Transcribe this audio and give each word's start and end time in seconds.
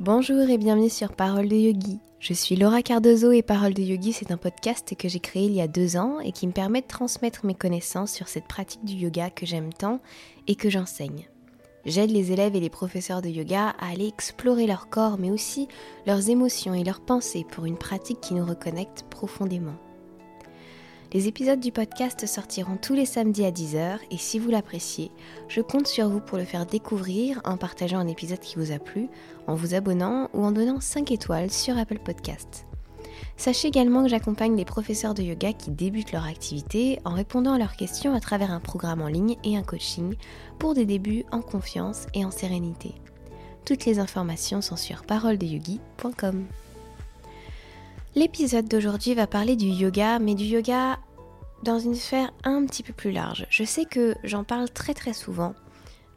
Bonjour 0.00 0.48
et 0.48 0.58
bienvenue 0.58 0.90
sur 0.90 1.10
Parole 1.10 1.48
de 1.48 1.56
Yogi. 1.56 1.98
Je 2.20 2.32
suis 2.32 2.54
Laura 2.54 2.82
Cardozo 2.82 3.32
et 3.32 3.42
Parole 3.42 3.74
de 3.74 3.82
Yogi, 3.82 4.12
c'est 4.12 4.30
un 4.30 4.36
podcast 4.36 4.94
que 4.96 5.08
j'ai 5.08 5.18
créé 5.18 5.46
il 5.46 5.52
y 5.52 5.60
a 5.60 5.66
deux 5.66 5.96
ans 5.96 6.20
et 6.20 6.30
qui 6.30 6.46
me 6.46 6.52
permet 6.52 6.82
de 6.82 6.86
transmettre 6.86 7.44
mes 7.44 7.56
connaissances 7.56 8.12
sur 8.12 8.28
cette 8.28 8.46
pratique 8.46 8.84
du 8.84 8.94
yoga 8.94 9.28
que 9.28 9.44
j'aime 9.44 9.72
tant 9.72 9.98
et 10.46 10.54
que 10.54 10.70
j'enseigne. 10.70 11.28
J'aide 11.84 12.12
les 12.12 12.30
élèves 12.30 12.54
et 12.54 12.60
les 12.60 12.70
professeurs 12.70 13.22
de 13.22 13.28
yoga 13.28 13.74
à 13.80 13.90
aller 13.90 14.06
explorer 14.06 14.68
leur 14.68 14.88
corps 14.88 15.18
mais 15.18 15.32
aussi 15.32 15.66
leurs 16.06 16.30
émotions 16.30 16.74
et 16.74 16.84
leurs 16.84 17.00
pensées 17.00 17.44
pour 17.50 17.64
une 17.64 17.76
pratique 17.76 18.20
qui 18.20 18.34
nous 18.34 18.46
reconnecte 18.46 19.04
profondément. 19.10 19.74
Les 21.14 21.26
épisodes 21.26 21.58
du 21.58 21.72
podcast 21.72 22.26
sortiront 22.26 22.76
tous 22.76 22.92
les 22.92 23.06
samedis 23.06 23.46
à 23.46 23.50
10h 23.50 23.98
et 24.10 24.18
si 24.18 24.38
vous 24.38 24.50
l'appréciez, 24.50 25.10
je 25.48 25.62
compte 25.62 25.86
sur 25.86 26.10
vous 26.10 26.20
pour 26.20 26.36
le 26.36 26.44
faire 26.44 26.66
découvrir 26.66 27.40
en 27.44 27.56
partageant 27.56 27.98
un 27.98 28.08
épisode 28.08 28.40
qui 28.40 28.56
vous 28.56 28.72
a 28.72 28.78
plu, 28.78 29.08
en 29.46 29.54
vous 29.54 29.72
abonnant 29.72 30.28
ou 30.34 30.44
en 30.44 30.52
donnant 30.52 30.80
5 30.80 31.10
étoiles 31.10 31.50
sur 31.50 31.78
Apple 31.78 31.98
Podcast. 31.98 32.66
Sachez 33.38 33.68
également 33.68 34.02
que 34.02 34.10
j'accompagne 34.10 34.54
les 34.54 34.66
professeurs 34.66 35.14
de 35.14 35.22
yoga 35.22 35.54
qui 35.54 35.70
débutent 35.70 36.12
leur 36.12 36.26
activité 36.26 36.98
en 37.06 37.14
répondant 37.14 37.54
à 37.54 37.58
leurs 37.58 37.76
questions 37.76 38.12
à 38.12 38.20
travers 38.20 38.50
un 38.50 38.60
programme 38.60 39.00
en 39.00 39.08
ligne 39.08 39.36
et 39.44 39.56
un 39.56 39.62
coaching 39.62 40.14
pour 40.58 40.74
des 40.74 40.84
débuts 40.84 41.24
en 41.32 41.40
confiance 41.40 42.06
et 42.12 42.26
en 42.26 42.30
sérénité. 42.30 42.92
Toutes 43.64 43.86
les 43.86 43.98
informations 43.98 44.60
sont 44.60 44.76
sur 44.76 45.04
paroledeyogi.com. 45.04 46.44
L'épisode 48.14 48.66
d'aujourd'hui 48.66 49.14
va 49.14 49.26
parler 49.26 49.54
du 49.54 49.66
yoga, 49.66 50.18
mais 50.18 50.34
du 50.34 50.44
yoga 50.44 50.98
dans 51.62 51.78
une 51.78 51.94
sphère 51.94 52.32
un 52.42 52.64
petit 52.64 52.82
peu 52.82 52.92
plus 52.92 53.12
large. 53.12 53.46
Je 53.50 53.64
sais 53.64 53.84
que 53.84 54.14
j'en 54.24 54.44
parle 54.44 54.70
très 54.70 54.94
très 54.94 55.12
souvent 55.12 55.54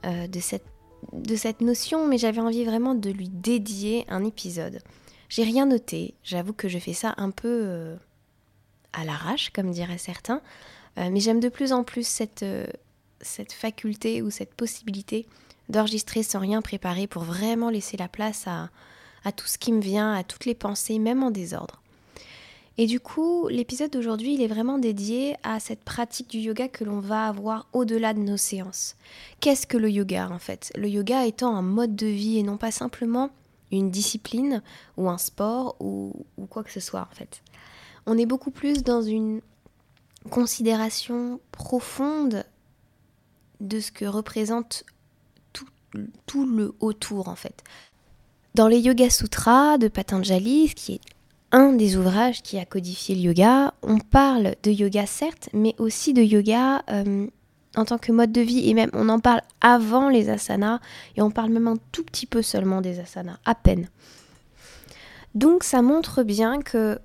euh, 0.06 0.28
de, 0.28 0.40
cette, 0.40 1.62
notion, 1.62 2.08
mais 2.08 2.18
j'avais 2.18 2.40
envie 2.40 2.64
vraiment 2.64 2.96
de 2.96 3.10
lui 3.10 3.30
dédier 3.30 4.06
un 4.08 4.24
épisode. 4.24 4.80
J'ai 5.30 5.44
rien 5.44 5.66
noté, 5.66 6.16
j'avoue 6.24 6.54
que 6.54 6.70
je 6.70 6.80
fais 6.80 6.94
ça 6.94 7.14
un 7.18 7.30
peu 7.30 7.48
euh, 7.66 7.96
à 8.94 9.04
l'arrache, 9.04 9.50
comme 9.52 9.72
diraient 9.72 9.98
certains, 9.98 10.42
euh, 10.98 11.10
mais 11.12 11.20
j'aime 11.20 11.40
de 11.40 11.50
plus 11.50 11.74
en 11.74 11.84
plus 11.84 12.08
cette, 12.08 12.46
cette 13.20 13.52
faculté 13.52 14.22
ou 14.22 14.32
cette 14.32 14.54
possibilité 14.54 15.28
d'enregistrer 15.70 16.24
sans 16.24 16.40
rien 16.40 16.62
préparer 16.62 17.08
pour 17.08 17.24
vraiment 17.24 17.70
laisser 17.70 17.98
la 17.98 18.08
place 18.08 18.48
à, 18.48 18.70
à 19.24 19.32
tout 19.32 19.48
ce 19.48 19.58
qui 19.58 19.72
me 19.72 19.82
vient, 19.82 20.14
à 20.14 20.24
toutes 20.24 20.46
les 20.46 20.56
pensées, 20.56 21.00
même 21.00 21.24
en 21.24 21.32
désordre. 21.32 21.82
Et 22.82 22.88
du 22.88 23.00
coup, 23.00 23.48
l'épisode 23.48 23.92
d'aujourd'hui, 23.92 24.34
il 24.34 24.42
est 24.42 24.48
vraiment 24.48 24.80
dédié 24.80 25.36
à 25.44 25.60
cette 25.60 25.84
pratique 25.84 26.32
du 26.32 26.40
yoga 26.40 26.68
que 26.68 26.84
l'on 26.84 27.00
va 27.00 27.28
avoir 27.28 27.68
au-delà 27.74 28.16
de 28.16 28.22
nos 28.22 28.38
séances. 28.38 28.96
Qu'est-ce 29.40 29.68
que 29.68 29.78
le 29.78 29.88
yoga 29.88 30.28
en 30.32 30.40
fait? 30.40 30.74
Le 30.76 30.90
yoga 30.90 31.28
étant 31.28 31.56
un 31.56 31.62
mode 31.62 31.96
de 31.96 32.08
vie 32.08 32.40
et 32.40 32.42
non 32.42 32.58
pas 32.58 32.72
simplement 32.72 33.30
une 33.72 33.92
discipline 33.92 34.64
ou 34.98 35.12
un 35.12 35.20
sport 35.20 35.76
ou, 35.80 36.26
quoi 36.50 36.64
que 36.64 36.72
ce 36.72 36.80
soit 36.80 37.08
en 37.12 37.14
fait. 37.14 37.44
On 38.08 38.18
est 38.18 38.26
beaucoup 38.26 38.50
plus 38.50 38.82
dans 38.82 39.04
une 39.04 39.42
considération 40.32 41.40
profonde 41.52 42.46
de 43.60 43.80
ce 43.80 43.92
que 43.92 44.06
représente 44.06 44.86
tout, 45.54 45.68
tout 46.26 46.48
le 46.48 46.74
autour 46.80 47.28
en 47.28 47.36
fait. 47.36 47.64
Dans 48.56 48.68
les 48.68 48.80
Yoga 48.80 49.12
Sutras 49.12 49.78
de 49.78 49.88
Patanjali, 49.88 50.74
qui 50.74 50.94
est 50.94 51.02
un 51.52 51.74
des 51.74 51.98
ouvrages 51.98 52.42
qui 52.42 52.58
a 52.58 52.66
codifié 52.66 53.16
le 53.16 53.22
yoga. 53.22 53.74
On 53.82 54.00
parle 54.00 54.56
de 54.64 54.72
yoga 54.72 55.06
certes, 55.06 55.50
mais 55.54 55.76
aussi 55.78 56.14
de 56.14 56.22
yoga 56.22 56.84
euh, 56.90 57.28
en 57.76 57.86
tant 57.86 57.98
que 57.98 58.12
mode 58.12 58.32
de 58.32 58.42
vie 58.42 58.70
et 58.70 58.74
même 58.74 58.90
on 58.94 59.10
en 59.10 59.20
parle 59.20 59.42
avant 59.62 60.10
les 60.10 60.30
asanas 60.30 60.80
et 61.16 61.22
on 61.22 61.32
parle 61.32 61.52
même 61.52 61.68
un 61.68 61.78
tout 61.92 62.04
petit 62.04 62.26
peu 62.26 62.42
seulement 62.42 62.82
des 62.82 63.00
asanas, 63.00 63.38
à 63.46 63.56
peine. 63.56 63.88
Donc 65.36 65.64
ça 65.64 65.82
montre 65.82 66.24
bien 66.24 66.62
que 66.62 67.00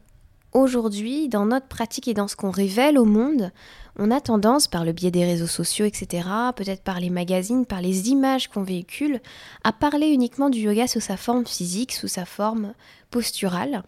aujourd'hui, 0.53 1.28
dans 1.28 1.47
notre 1.47 1.66
pratique 1.66 2.09
et 2.09 2.15
dans 2.15 2.28
ce 2.28 2.37
qu'on 2.37 2.50
révèle 2.50 2.99
au 2.99 3.04
monde, 3.04 3.53
on 3.99 4.10
a 4.10 4.20
tendance, 4.20 4.69
par 4.69 4.84
le 4.84 4.93
biais 4.93 5.10
des 5.10 5.25
réseaux 5.25 5.47
sociaux, 5.47 5.87
etc., 5.87 6.28
peut-être 6.54 6.82
par 6.82 7.00
les 7.00 7.09
magazines, 7.09 7.65
par 7.65 7.81
les 7.81 8.10
images 8.10 8.49
qu'on 8.49 8.62
véhicule, 8.62 9.20
à 9.65 9.72
parler 9.72 10.09
uniquement 10.09 10.50
du 10.50 10.60
yoga 10.60 10.87
sous 10.87 11.00
sa 11.00 11.16
forme 11.16 11.47
physique, 11.47 11.93
sous 11.93 12.09
sa 12.09 12.25
forme 12.26 12.75
posturale, 13.10 13.84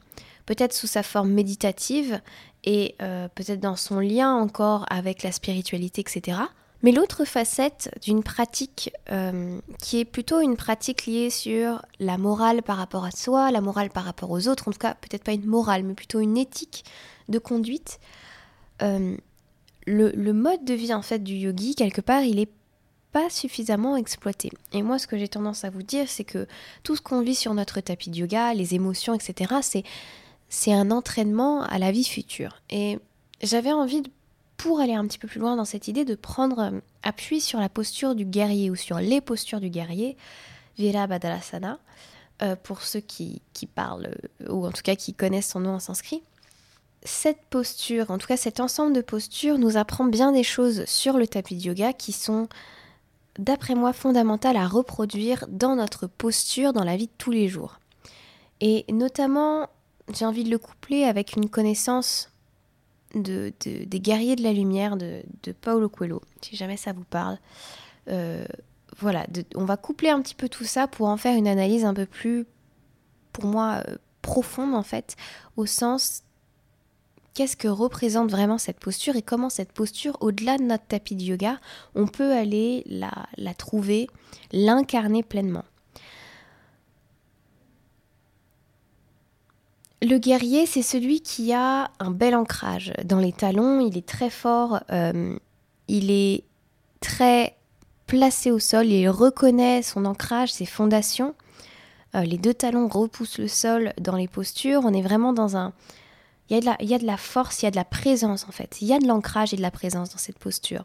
peut-être 0.49 0.73
sous 0.73 0.87
sa 0.87 1.03
forme 1.03 1.31
méditative 1.31 2.23
et 2.65 2.95
euh, 3.03 3.29
peut-être 3.35 3.61
dans 3.61 3.77
son 3.77 4.01
lien 4.01 4.35
encore 4.35 4.87
avec 4.89 5.23
la 5.23 5.31
spiritualité, 5.31 6.01
etc. 6.01 6.39
Mais 6.83 6.91
l'autre 6.91 7.27
facette 7.27 7.91
d'une 8.03 8.23
pratique 8.23 8.91
euh, 9.13 9.59
qui 9.79 10.01
est 10.01 10.07
plutôt 10.07 10.41
une 10.41 10.57
pratique 10.57 11.05
liée 11.05 11.29
sur 11.29 11.83
la 12.01 12.17
morale 12.17 12.63
par 12.63 12.79
rapport 12.79 13.05
à 13.05 13.11
soi, 13.11 13.51
la 13.51 13.61
morale 13.61 13.91
par 13.91 14.05
rapport 14.05 14.31
aux 14.31 14.49
autres, 14.49 14.69
en 14.69 14.73
tout 14.73 14.79
cas 14.79 14.95
peut-être 14.95 15.23
pas 15.23 15.35
une 15.35 15.45
morale, 15.45 15.83
mais 15.83 15.93
plutôt 15.93 16.21
une 16.21 16.39
éthique 16.39 16.83
de 17.29 17.39
conduite, 17.39 18.01
euh, 18.81 19.19
le, 19.87 20.33
mode 20.33 20.65
de 20.65 20.73
vie 20.73 20.95
en 20.95 21.03
fait 21.03 21.19
du 21.19 21.35
yogi, 21.35 21.75
quelque 21.75 22.01
part, 22.01 22.23
il 22.23 22.39
est 22.39 22.51
pas 23.13 23.29
suffisamment 23.29 23.99
exploité. 23.99 24.51
Et 24.73 24.83
moi, 24.83 24.99
ce 24.99 25.07
que 25.07 25.19
j'ai 25.19 25.29
tendance 25.29 25.65
à 25.65 25.71
vous 25.71 25.83
dire, 25.83 26.09
c'est 26.09 26.25
que 26.25 26.47
tout 26.85 26.97
ce 26.97 27.03
qu'on 27.03 27.21
vit 27.21 27.35
sur 27.35 27.53
notre 27.53 27.81
tapis 27.81 28.09
de 28.09 28.17
yoga, 28.17 28.55
les 28.55 28.75
émotions, 28.75 29.13
etc., 29.13 29.57
c'est 29.61 29.85
c'est 30.49 30.73
un 30.73 30.91
entraînement 30.91 31.63
à 31.63 31.79
la 31.79 31.93
vie 31.93 32.05
future. 32.05 32.63
Et 32.71 32.99
j'avais 33.43 33.73
envie, 33.73 34.03
pour 34.57 34.81
aller 34.81 34.95
un 34.95 35.07
petit 35.07 35.19
peu 35.19 35.29
plus 35.29 35.41
loin 35.41 35.57
dans 35.57 35.65
cette 35.65 35.89
idée, 35.89 36.05
de 36.05 36.15
prendre 36.15 36.59
euh, 36.59 36.81
appui 37.03 37.41
sur 37.41 37.61
la 37.61 37.69
posture 37.69 38.15
du 38.15 38.25
guerrier 38.25 38.71
ou 38.71 38.77
sur 38.77 38.99
les 38.99 39.21
postures 39.21 39.61
du 39.61 39.69
guerrier, 39.69 40.17
Virabhadasana, 40.79 41.79
euh, 42.43 42.57
pour 42.57 42.83
ceux 42.83 43.01
qui, 43.01 43.43
qui, 43.53 43.67
parlent, 43.67 44.11
euh, 44.43 44.53
ou 44.53 44.67
en 44.67 44.73
tout 44.73 44.83
cas 44.83 44.97
qui 44.97 45.15
connaissent 45.15 45.51
son 45.51 45.61
nom 45.61 45.75
en 45.75 45.81
sanskrit. 45.81 46.23
Cette 47.05 47.43
posture, 47.51 48.11
en 48.11 48.19
tout 48.19 48.27
cas 48.27 48.37
cet 48.37 48.59
ensemble 48.59 48.93
de 48.93 49.01
postures, 49.01 49.59
nous 49.59 49.77
apprend 49.77 50.05
bien 50.05 50.33
des 50.33 50.43
choses 50.43 50.85
sur 50.87 51.17
le 51.17 51.29
tapis 51.29 51.57
de 51.57 51.63
yoga 51.63 51.93
qui 51.93 52.13
sont, 52.13 52.49
d'après 53.39 53.75
moi, 53.75 53.93
fondamentales 53.93 54.57
à 54.57 54.67
reproduire 54.67 55.45
dans 55.49 55.77
notre 55.77 56.07
posture 56.07 56.73
dans 56.73 56.85
la 56.85 56.97
vie 56.97 57.07
de 57.07 57.13
tous 57.19 57.31
les 57.31 57.49
jours. 57.49 57.79
Et 58.61 58.85
notamment 58.91 59.69
j'ai 60.15 60.25
envie 60.25 60.45
de 60.45 60.51
le 60.51 60.59
coupler 60.59 61.05
avec 61.05 61.37
une 61.37 61.49
connaissance 61.49 62.31
de, 63.15 63.53
des 63.61 64.01
guerriers 64.01 64.37
de 64.37 64.43
la 64.43 64.53
lumière 64.53 64.97
de, 64.97 65.23
de 65.43 65.53
Paulo 65.53 65.89
Coelho, 65.89 66.23
si 66.41 66.57
jamais 66.57 66.77
ça 66.77 66.93
vous 66.93 67.05
parle. 67.05 67.39
Euh, 68.09 68.45
voilà, 68.99 69.27
on 69.55 69.65
va 69.65 69.77
coupler 69.77 70.11
un 70.11 70.21
petit 70.21 70.35
peu 70.35 70.49
tout 70.49 70.65
ça 70.65 70.87
pour 70.87 71.09
en 71.09 71.17
faire 71.17 71.37
une 71.37 71.49
analyse 71.49 71.85
un 71.85 71.95
peu 71.95 72.07
plus, 72.07 72.47
pour 73.33 73.47
moi, 73.47 73.83
euh, 73.89 73.97
profonde 74.23 74.75
en 74.75 74.83
fait, 74.83 75.17
au 75.57 75.67
sens 75.67 76.23
qu'est-ce 77.35 77.57
que 77.57 77.69
représente 77.69 78.31
vraiment 78.31 78.59
cette 78.59 78.81
posture 78.81 79.15
et 79.15 79.23
comment 79.23 79.51
cette 79.51 79.73
posture, 79.73 80.17
au-delà 80.21 80.59
de 80.59 80.65
notre 80.65 80.85
tapis 80.87 81.15
de 81.15 81.23
yoga, 81.23 81.61
on 81.95 82.07
peut 82.07 82.33
aller 82.33 82.85
la 82.87 83.55
trouver, 83.55 84.09
l'incarner 84.53 85.23
pleinement. 85.23 85.65
Le 90.01 90.19
guerrier, 90.19 90.67
c'est 90.67 90.83
celui 90.83 91.21
qui 91.21 91.53
a 91.53 91.91
un 91.99 92.11
bel 92.11 92.37
ancrage. 92.37 92.93
Dans 93.05 93.19
les 93.19 93.33
talons, 93.33 93.81
il 93.81 93.97
est 93.99 94.07
très 94.07 94.31
fort, 94.31 94.81
euh, 94.93 95.37
il 95.89 96.11
est 96.11 96.45
très 97.01 97.57
placé 98.07 98.51
au 98.53 98.61
sol, 98.61 98.87
il 98.87 99.09
reconnaît 99.09 99.83
son 99.83 100.05
ancrage, 100.05 100.53
ses 100.53 100.67
fondations. 100.67 101.35
Euh, 102.15 102.21
les 102.21 102.39
deux 102.39 102.55
talons 102.55 102.89
repoussent 102.89 103.39
le 103.39 103.49
sol 103.49 103.93
dans 104.01 104.17
les 104.17 104.29
postures. 104.29 104.83
On 104.85 104.95
est 104.95 105.03
vraiment 105.03 105.33
dans 105.33 105.57
un, 105.57 105.73
il 106.51 106.55
y, 106.55 106.57
a 106.57 106.61
de 106.61 106.67
la, 106.67 106.99
de 106.99 107.07
la 107.07 107.17
force, 107.19 107.61
il 107.61 107.67
y 107.67 107.69
a 107.69 107.71
de 107.71 107.77
la 107.77 107.85
présence 107.85 108.47
en 108.49 108.53
fait. 108.53 108.79
Il 108.81 108.89
y 108.89 108.95
a 108.95 108.99
de 108.99 109.07
l'ancrage 109.07 109.53
et 109.53 109.57
de 109.57 109.63
la 109.63 109.71
présence 109.71 110.11
dans 110.11 110.19
cette 110.19 110.39
posture. 110.39 110.85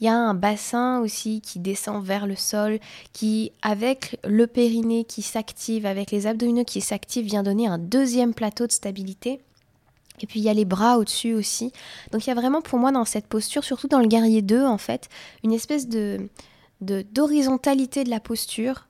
Il 0.00 0.04
y 0.04 0.08
a 0.08 0.14
un 0.14 0.34
bassin 0.34 1.00
aussi 1.00 1.40
qui 1.40 1.60
descend 1.60 2.04
vers 2.04 2.26
le 2.26 2.36
sol, 2.36 2.78
qui, 3.14 3.52
avec 3.62 4.18
le 4.24 4.46
périnée 4.46 5.04
qui 5.04 5.22
s'active, 5.22 5.86
avec 5.86 6.10
les 6.10 6.26
abdominaux 6.26 6.64
qui 6.64 6.82
s'activent, 6.82 7.24
vient 7.24 7.42
donner 7.42 7.66
un 7.66 7.78
deuxième 7.78 8.34
plateau 8.34 8.66
de 8.66 8.72
stabilité. 8.72 9.40
Et 10.20 10.26
puis 10.26 10.40
il 10.40 10.42
y 10.42 10.50
a 10.50 10.54
les 10.54 10.64
bras 10.66 10.98
au-dessus 10.98 11.32
aussi. 11.32 11.72
Donc 12.12 12.26
il 12.26 12.28
y 12.28 12.32
a 12.32 12.34
vraiment 12.34 12.60
pour 12.60 12.78
moi 12.78 12.92
dans 12.92 13.04
cette 13.06 13.28
posture, 13.28 13.64
surtout 13.64 13.88
dans 13.88 14.00
le 14.00 14.08
guerrier 14.08 14.42
2 14.42 14.64
en 14.64 14.78
fait, 14.78 15.08
une 15.42 15.52
espèce 15.52 15.88
de 15.88 16.28
d'horizontalité 16.80 18.04
de 18.04 18.10
la 18.10 18.20
posture 18.20 18.87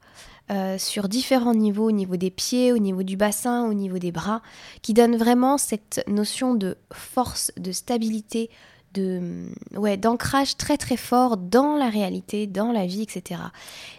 euh, 0.51 0.79
sur 0.79 1.09
différents 1.09 1.55
niveaux, 1.55 1.89
au 1.89 1.93
niveau 1.93 2.17
des 2.17 2.31
pieds, 2.31 2.73
au 2.73 2.79
niveau 2.79 3.03
du 3.03 3.19
bassin, 3.19 3.67
au 3.69 3.75
niveau 3.75 3.99
des 3.99 4.13
bras, 4.13 4.41
qui 4.81 4.95
donne 4.95 5.17
vraiment 5.17 5.59
cette 5.59 6.03
notion 6.07 6.55
de 6.55 6.79
force, 6.91 7.53
de 7.59 7.71
stabilité, 7.71 8.49
de 8.95 9.47
ouais, 9.77 9.99
d'ancrage 9.99 10.57
très 10.57 10.79
très 10.79 10.97
fort 10.97 11.37
dans 11.37 11.77
la 11.77 11.91
réalité, 11.91 12.47
dans 12.47 12.73
la 12.73 12.87
vie, 12.87 13.03
etc. 13.03 13.43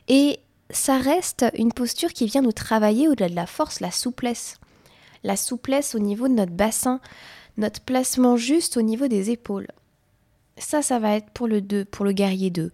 Et 0.07 0.39
ça 0.71 0.97
reste 0.97 1.45
une 1.53 1.71
posture 1.71 2.13
qui 2.13 2.25
vient 2.25 2.41
nous 2.41 2.51
travailler 2.51 3.07
au-delà 3.07 3.29
de 3.29 3.35
la 3.35 3.45
force, 3.45 3.79
la 3.79 3.91
souplesse. 3.91 4.57
La 5.23 5.35
souplesse 5.35 5.93
au 5.93 5.99
niveau 5.99 6.27
de 6.27 6.33
notre 6.33 6.53
bassin, 6.53 6.99
notre 7.57 7.81
placement 7.81 8.37
juste 8.37 8.75
au 8.75 8.81
niveau 8.81 9.07
des 9.07 9.29
épaules. 9.29 9.67
Ça, 10.57 10.81
ça 10.81 10.97
va 10.97 11.15
être 11.15 11.29
pour 11.29 11.47
le 11.47 11.61
2, 11.61 11.85
pour 11.85 12.05
le 12.05 12.11
guerrier 12.11 12.49
2 12.49 12.71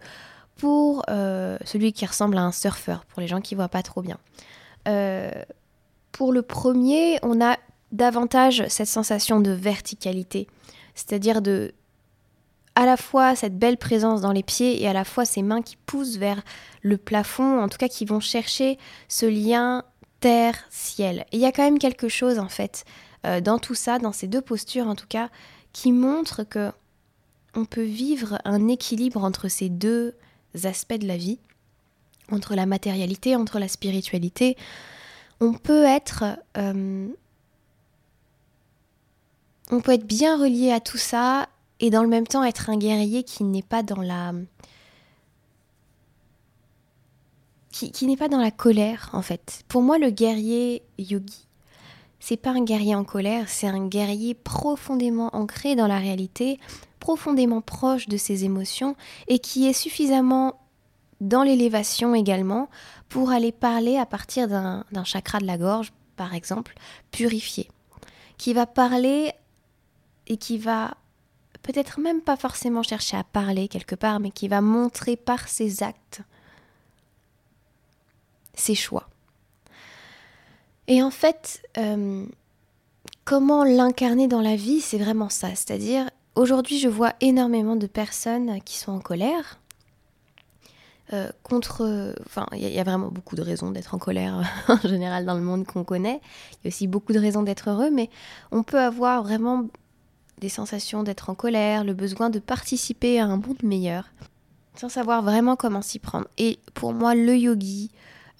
pour 0.56 1.02
euh, 1.08 1.58
celui 1.64 1.92
qui 1.92 2.06
ressemble 2.06 2.38
à 2.38 2.42
un 2.42 2.52
surfeur, 2.52 3.04
pour 3.04 3.20
les 3.20 3.28
gens 3.28 3.40
qui 3.40 3.54
voient 3.54 3.68
pas 3.68 3.82
trop 3.82 4.02
bien. 4.02 4.18
Euh, 4.88 5.30
pour 6.12 6.32
le 6.32 6.42
premier, 6.42 7.18
on 7.22 7.44
a 7.44 7.56
davantage 7.92 8.64
cette 8.68 8.88
sensation 8.88 9.40
de 9.40 9.50
verticalité, 9.50 10.48
c'est-à-dire 10.94 11.42
de 11.42 11.72
à 12.74 12.84
la 12.84 12.98
fois 12.98 13.34
cette 13.34 13.58
belle 13.58 13.78
présence 13.78 14.20
dans 14.20 14.32
les 14.32 14.42
pieds 14.42 14.82
et 14.82 14.86
à 14.86 14.92
la 14.92 15.04
fois 15.04 15.24
ces 15.24 15.42
mains 15.42 15.62
qui 15.62 15.76
poussent 15.76 16.16
vers 16.16 16.42
le 16.82 16.98
plafond, 16.98 17.62
en 17.62 17.68
tout 17.68 17.78
cas 17.78 17.88
qui 17.88 18.04
vont 18.04 18.20
chercher 18.20 18.78
ce 19.08 19.24
lien 19.24 19.82
terre-ciel. 20.20 21.24
il 21.32 21.40
y 21.40 21.46
a 21.46 21.52
quand 21.52 21.62
même 21.62 21.78
quelque 21.78 22.08
chose 22.08 22.38
en 22.38 22.48
fait 22.48 22.84
euh, 23.26 23.40
dans 23.40 23.58
tout 23.58 23.74
ça, 23.74 23.98
dans 23.98 24.12
ces 24.12 24.26
deux 24.26 24.40
postures 24.40 24.88
en 24.88 24.94
tout 24.94 25.06
cas, 25.08 25.30
qui 25.72 25.92
montre 25.92 26.44
que 26.44 26.70
on 27.54 27.64
peut 27.64 27.82
vivre 27.82 28.38
un 28.44 28.68
équilibre 28.68 29.24
entre 29.24 29.48
ces 29.48 29.68
deux 29.70 30.14
aspects 30.64 30.94
de 30.94 31.06
la 31.06 31.16
vie, 31.16 31.38
entre 32.30 32.54
la 32.54 32.66
matérialité, 32.66 33.36
entre 33.36 33.58
la 33.58 33.68
spiritualité. 33.68 34.56
On 35.40 35.52
peut 35.52 35.84
être 35.84 36.24
euh, 36.56 37.08
on 39.70 39.80
peut 39.80 39.92
être 39.92 40.06
bien 40.06 40.40
relié 40.40 40.72
à 40.72 40.80
tout 40.80 40.98
ça 40.98 41.48
et 41.80 41.90
dans 41.90 42.02
le 42.02 42.08
même 42.08 42.26
temps 42.26 42.44
être 42.44 42.70
un 42.70 42.78
guerrier 42.78 43.22
qui 43.22 43.44
n'est 43.44 43.62
pas 43.62 43.82
dans 43.82 44.02
la 44.02 44.32
qui, 47.72 48.06
n'est 48.06 48.16
pas 48.16 48.28
dans 48.28 48.40
la 48.40 48.50
colère 48.50 49.10
en 49.12 49.20
fait. 49.20 49.62
Pour 49.68 49.82
moi 49.82 49.98
le 49.98 50.08
guerrier 50.08 50.82
yogi 50.98 51.46
c'est 52.18 52.36
pas 52.36 52.50
un 52.50 52.64
guerrier 52.64 52.96
en 52.96 53.04
colère, 53.04 53.48
c'est 53.48 53.68
un 53.68 53.86
guerrier 53.86 54.34
profondément 54.34 55.30
ancré 55.32 55.76
dans 55.76 55.86
la 55.86 55.98
réalité, 55.98 56.58
profondément 57.00 57.60
proche 57.60 58.08
de 58.08 58.16
ses 58.16 58.44
émotions 58.44 58.96
et 59.28 59.38
qui 59.38 59.66
est 59.66 59.72
suffisamment 59.72 60.60
dans 61.20 61.42
l'élévation 61.42 62.14
également 62.14 62.68
pour 63.08 63.30
aller 63.30 63.52
parler 63.52 63.96
à 63.96 64.06
partir 64.06 64.48
d'un 64.48 65.04
chakra 65.04 65.38
de 65.38 65.46
la 65.46 65.58
gorge 65.58 65.92
par 66.16 66.34
exemple, 66.34 66.74
purifié, 67.10 67.68
qui 68.38 68.54
va 68.54 68.66
parler 68.66 69.32
et 70.26 70.36
qui 70.36 70.58
va 70.58 70.96
peut-être 71.62 72.00
même 72.00 72.20
pas 72.20 72.36
forcément 72.36 72.82
chercher 72.82 73.16
à 73.16 73.24
parler 73.24 73.68
quelque 73.68 73.94
part, 73.94 74.18
mais 74.18 74.30
qui 74.30 74.48
va 74.48 74.60
montrer 74.60 75.16
par 75.16 75.48
ses 75.48 75.82
actes 75.82 76.22
ses 78.54 78.74
choix. 78.74 79.08
Et 80.88 81.02
en 81.02 81.10
fait, 81.10 81.62
euh, 81.76 82.24
comment 83.24 83.64
l'incarner 83.64 84.28
dans 84.28 84.40
la 84.40 84.56
vie, 84.56 84.80
c'est 84.80 84.98
vraiment 84.98 85.28
ça. 85.28 85.50
C'est-à-dire, 85.50 86.08
aujourd'hui, 86.36 86.78
je 86.78 86.88
vois 86.88 87.14
énormément 87.20 87.76
de 87.76 87.86
personnes 87.86 88.60
qui 88.64 88.78
sont 88.78 88.92
en 88.92 89.00
colère. 89.00 89.58
Euh, 91.12 91.30
contre. 91.44 92.14
Enfin, 92.24 92.46
il 92.52 92.66
y, 92.66 92.80
a 92.80 92.84
vraiment 92.84 93.08
beaucoup 93.08 93.36
de 93.36 93.42
raisons 93.42 93.70
d'être 93.70 93.94
en 93.94 93.98
colère 93.98 94.42
en 94.68 94.88
général 94.88 95.24
dans 95.24 95.34
le 95.34 95.40
monde 95.40 95.64
qu'on 95.64 95.84
connaît. 95.84 96.20
Il 96.52 96.64
y 96.64 96.66
a 96.66 96.68
aussi 96.68 96.88
beaucoup 96.88 97.12
de 97.12 97.20
raisons 97.20 97.42
d'être 97.42 97.70
heureux, 97.70 97.90
mais 97.90 98.10
on 98.50 98.64
peut 98.64 98.80
avoir 98.80 99.22
vraiment 99.22 99.66
des 100.40 100.48
sensations 100.48 101.02
d'être 101.02 101.30
en 101.30 101.34
colère, 101.34 101.84
le 101.84 101.94
besoin 101.94 102.30
de 102.30 102.38
participer 102.38 103.18
à 103.20 103.26
un 103.26 103.36
monde 103.36 103.62
meilleur, 103.62 104.04
sans 104.74 104.88
savoir 104.88 105.22
vraiment 105.22 105.56
comment 105.56 105.82
s'y 105.82 105.98
prendre. 105.98 106.26
Et 106.38 106.58
pour 106.74 106.92
moi, 106.92 107.14
le 107.14 107.36
yogi, 107.36 107.90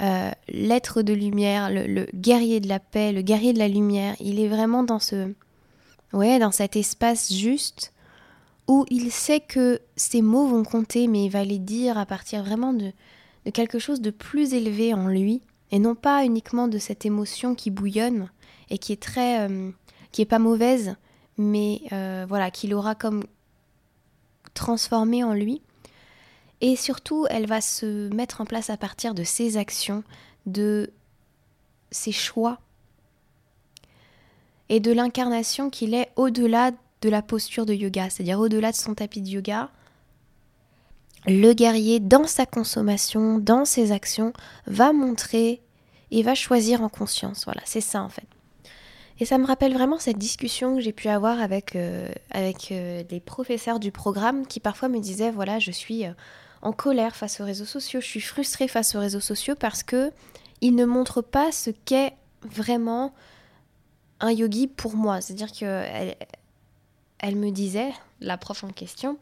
euh, 0.02 0.30
l'être 0.48 1.02
de 1.02 1.14
lumière, 1.14 1.70
le, 1.70 2.06
guerrier 2.14 2.60
de 2.60 2.68
la 2.68 2.80
paix, 2.80 3.12
le 3.12 3.22
guerrier 3.22 3.52
de 3.52 3.58
la 3.58 3.68
lumière, 3.68 4.14
il 4.20 4.40
est 4.40 4.48
vraiment 4.48 4.82
dans 4.82 4.98
ce, 4.98 5.32
ouais, 6.12 6.38
dans 6.38 6.50
cet 6.50 6.76
espace 6.76 7.32
juste 7.32 7.92
où 8.68 8.84
il 8.90 9.12
sait 9.12 9.40
que 9.40 9.80
ses 9.96 10.22
mots 10.22 10.46
vont 10.46 10.64
compter, 10.64 11.06
mais 11.06 11.26
il 11.26 11.30
va 11.30 11.44
les 11.44 11.58
dire 11.58 11.98
à 11.98 12.06
partir 12.06 12.42
vraiment 12.42 12.72
de, 12.72 12.92
quelque 13.52 13.78
chose 13.78 14.00
de 14.00 14.10
plus 14.10 14.54
élevé 14.54 14.92
en 14.92 15.06
lui, 15.08 15.42
et 15.70 15.78
non 15.78 15.94
pas 15.94 16.24
uniquement 16.24 16.68
de 16.68 16.78
cette 16.78 17.06
émotion 17.06 17.54
qui 17.54 17.70
bouillonne 17.70 18.28
et 18.70 18.78
qui 18.78 18.92
est 18.92 19.02
très, 19.02 19.48
euh, 19.48 19.70
qui 20.12 20.22
est 20.22 20.26
pas 20.26 20.38
mauvaise, 20.38 20.96
mais 21.38 21.82
euh, 21.92 22.26
voilà, 22.28 22.50
qu'il 22.50 22.74
aura 22.74 22.94
comme 22.94 23.24
transformé 24.54 25.22
en 25.22 25.34
lui. 25.34 25.62
Et 26.60 26.74
surtout, 26.74 27.26
elle 27.30 27.46
va 27.46 27.60
se 27.60 28.08
mettre 28.14 28.40
en 28.40 28.46
place 28.46 28.70
à 28.70 28.76
partir 28.76 29.14
de 29.14 29.22
ses 29.22 29.56
actions, 29.56 30.02
de 30.46 30.90
ses 31.90 32.12
choix 32.12 32.58
et 34.68 34.80
de 34.80 34.92
l'incarnation 34.92 35.70
qu'il 35.70 35.94
est 35.94 36.10
au-delà 36.16 36.72
de 37.02 37.08
la 37.08 37.22
posture 37.22 37.66
de 37.66 37.74
yoga, 37.74 38.10
c'est-à-dire 38.10 38.40
au-delà 38.40 38.72
de 38.72 38.76
son 38.76 38.94
tapis 38.94 39.22
de 39.22 39.28
yoga. 39.28 39.70
Le 41.26 41.52
guerrier, 41.52 42.00
dans 42.00 42.26
sa 42.26 42.46
consommation, 42.46 43.38
dans 43.38 43.64
ses 43.64 43.92
actions, 43.92 44.32
va 44.66 44.92
montrer 44.92 45.60
et 46.10 46.22
va 46.22 46.34
choisir 46.34 46.82
en 46.82 46.88
conscience. 46.88 47.44
Voilà, 47.44 47.62
c'est 47.64 47.80
ça 47.80 48.02
en 48.02 48.08
fait. 48.08 48.26
Et 49.18 49.24
ça 49.24 49.38
me 49.38 49.46
rappelle 49.46 49.72
vraiment 49.72 49.98
cette 49.98 50.18
discussion 50.18 50.76
que 50.76 50.82
j'ai 50.82 50.92
pu 50.92 51.08
avoir 51.08 51.40
avec, 51.40 51.74
euh, 51.74 52.08
euh, 52.34 53.02
des 53.02 53.20
professeurs 53.20 53.80
du 53.80 53.90
programme 53.90 54.46
qui 54.46 54.60
parfois 54.60 54.88
me 54.88 55.00
disaient, 55.00 55.30
voilà, 55.30 55.58
je 55.58 55.70
suis 55.70 56.04
euh, 56.04 56.10
en 56.60 56.72
colère 56.72 57.16
face 57.16 57.40
aux 57.40 57.44
réseaux 57.44 57.64
sociaux, 57.64 58.00
je 58.00 58.06
suis 58.06 58.20
frustrée 58.20 58.68
face 58.68 58.94
aux 58.94 59.00
réseaux 59.00 59.20
sociaux 59.20 59.54
parce 59.58 59.82
que 59.82 60.10
ils 60.60 60.74
ne 60.74 60.84
montrent 60.84 61.22
pas 61.22 61.50
ce 61.50 61.70
qu'est 61.70 62.14
vraiment 62.42 63.14
un 64.20 64.32
yogi 64.32 64.66
pour 64.66 64.96
moi. 64.96 65.20
C'est-à-dire 65.20 65.52
que 65.52 65.64
elle, 67.18 67.36
me 67.36 67.50
disait, 67.50 67.92
la 68.20 68.36
prof 68.36 68.64
en 68.64 68.68
question, 68.68 69.18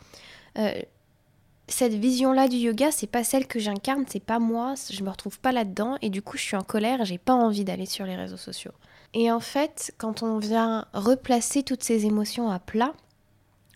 cette 1.69 1.95
vision-là 1.95 2.49
du 2.49 2.57
yoga, 2.57 2.91
c'est 2.91 3.07
pas 3.07 3.25
celle 3.25 3.47
que 3.47 3.59
j'incarne, 3.59 4.05
c'est 4.09 4.23
pas 4.23 4.39
moi, 4.39 4.75
je 4.91 5.03
me 5.03 5.11
retrouve 5.11 5.39
pas 5.41 5.53
là-dedans 5.53 5.97
et 6.03 6.11
du 6.11 6.21
coup 6.21 6.37
je 6.37 6.43
suis 6.43 6.57
en 6.57 6.63
colère 6.63 7.05
j'ai 7.05 7.19
pas 7.19 7.33
envie 7.33 7.65
d'aller 7.65 7.87
sur 7.87 8.05
les 8.05 8.17
réseaux 8.17 8.37
sociaux. 8.37 8.73
Et 9.15 9.31
en 9.31 9.41
fait, 9.41 9.95
quand 9.97 10.23
on 10.23 10.39
vient 10.39 10.87
replacer 10.93 11.63
toutes 11.63 11.85
ces 11.85 12.05
émotions 12.05 12.51
à 12.51 12.59
plat, 12.59 12.93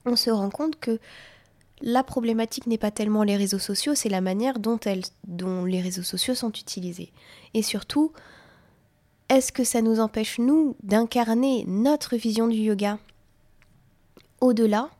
on 0.05 0.17
se 0.17 0.31
rend 0.31 0.51
compte 0.51 0.79
que 0.79 0.99
la 1.81 2.03
problématique 2.03 2.67
n'est 2.67 2.79
pas 2.79 2.91
tellement 2.91 3.23
les 3.23 3.37
réseaux 3.37 3.61
sociaux, 3.61 3.95
c'est 3.95 4.09
la 4.09 4.21
manière 4.21 4.59
dont, 4.59 4.81
dont 5.27 5.65
les 5.65 5.81
réseaux 5.81 6.03
sociaux 6.03 6.35
sont 6.35 6.51
utilisés. 6.51 7.13
Et 7.55 7.63
surtout, 7.63 8.13
est-ce 9.29 9.53
que 9.53 9.65
ça 9.65 9.83
nous 9.83 10.01
empêche, 10.01 10.39
nous, 10.39 10.77
d'incarner 10.83 11.65
notre 11.67 12.17
vision 12.17 12.49
du 12.49 12.57
yoga 12.57 12.99
au-delà 14.41 14.91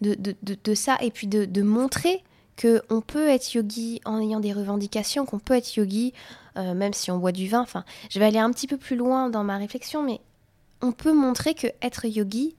de, 0.00 0.74
ça 0.74 0.98
et 1.00 1.10
puis 1.10 1.26
de, 1.26 1.62
montrer 1.62 2.22
qu'on 2.60 3.00
peut 3.00 3.28
être 3.28 3.54
yogi 3.54 4.00
en 4.04 4.20
ayant 4.20 4.40
des 4.40 4.52
revendications, 4.52 5.24
qu'on 5.24 5.38
peut 5.38 5.54
être 5.54 5.74
yogi 5.76 6.12
euh, 6.56 6.74
même 6.74 6.92
si 6.92 7.10
on 7.10 7.18
boit 7.18 7.32
du 7.32 7.48
vin. 7.48 7.60
Enfin, 7.60 7.84
je 8.10 8.18
vais 8.18 8.26
aller 8.26 8.38
un 8.38 8.50
petit 8.50 8.66
peu 8.66 8.76
plus 8.76 8.96
loin 8.96 9.28
dans 9.28 9.42
ma 9.42 9.56
réflexion, 9.56 10.02
mais 10.02 10.20
on 10.82 10.92
peut 10.92 11.12
montrer 11.12 11.54
que 11.54 11.66
être 11.82 12.06
yogi, 12.06 12.54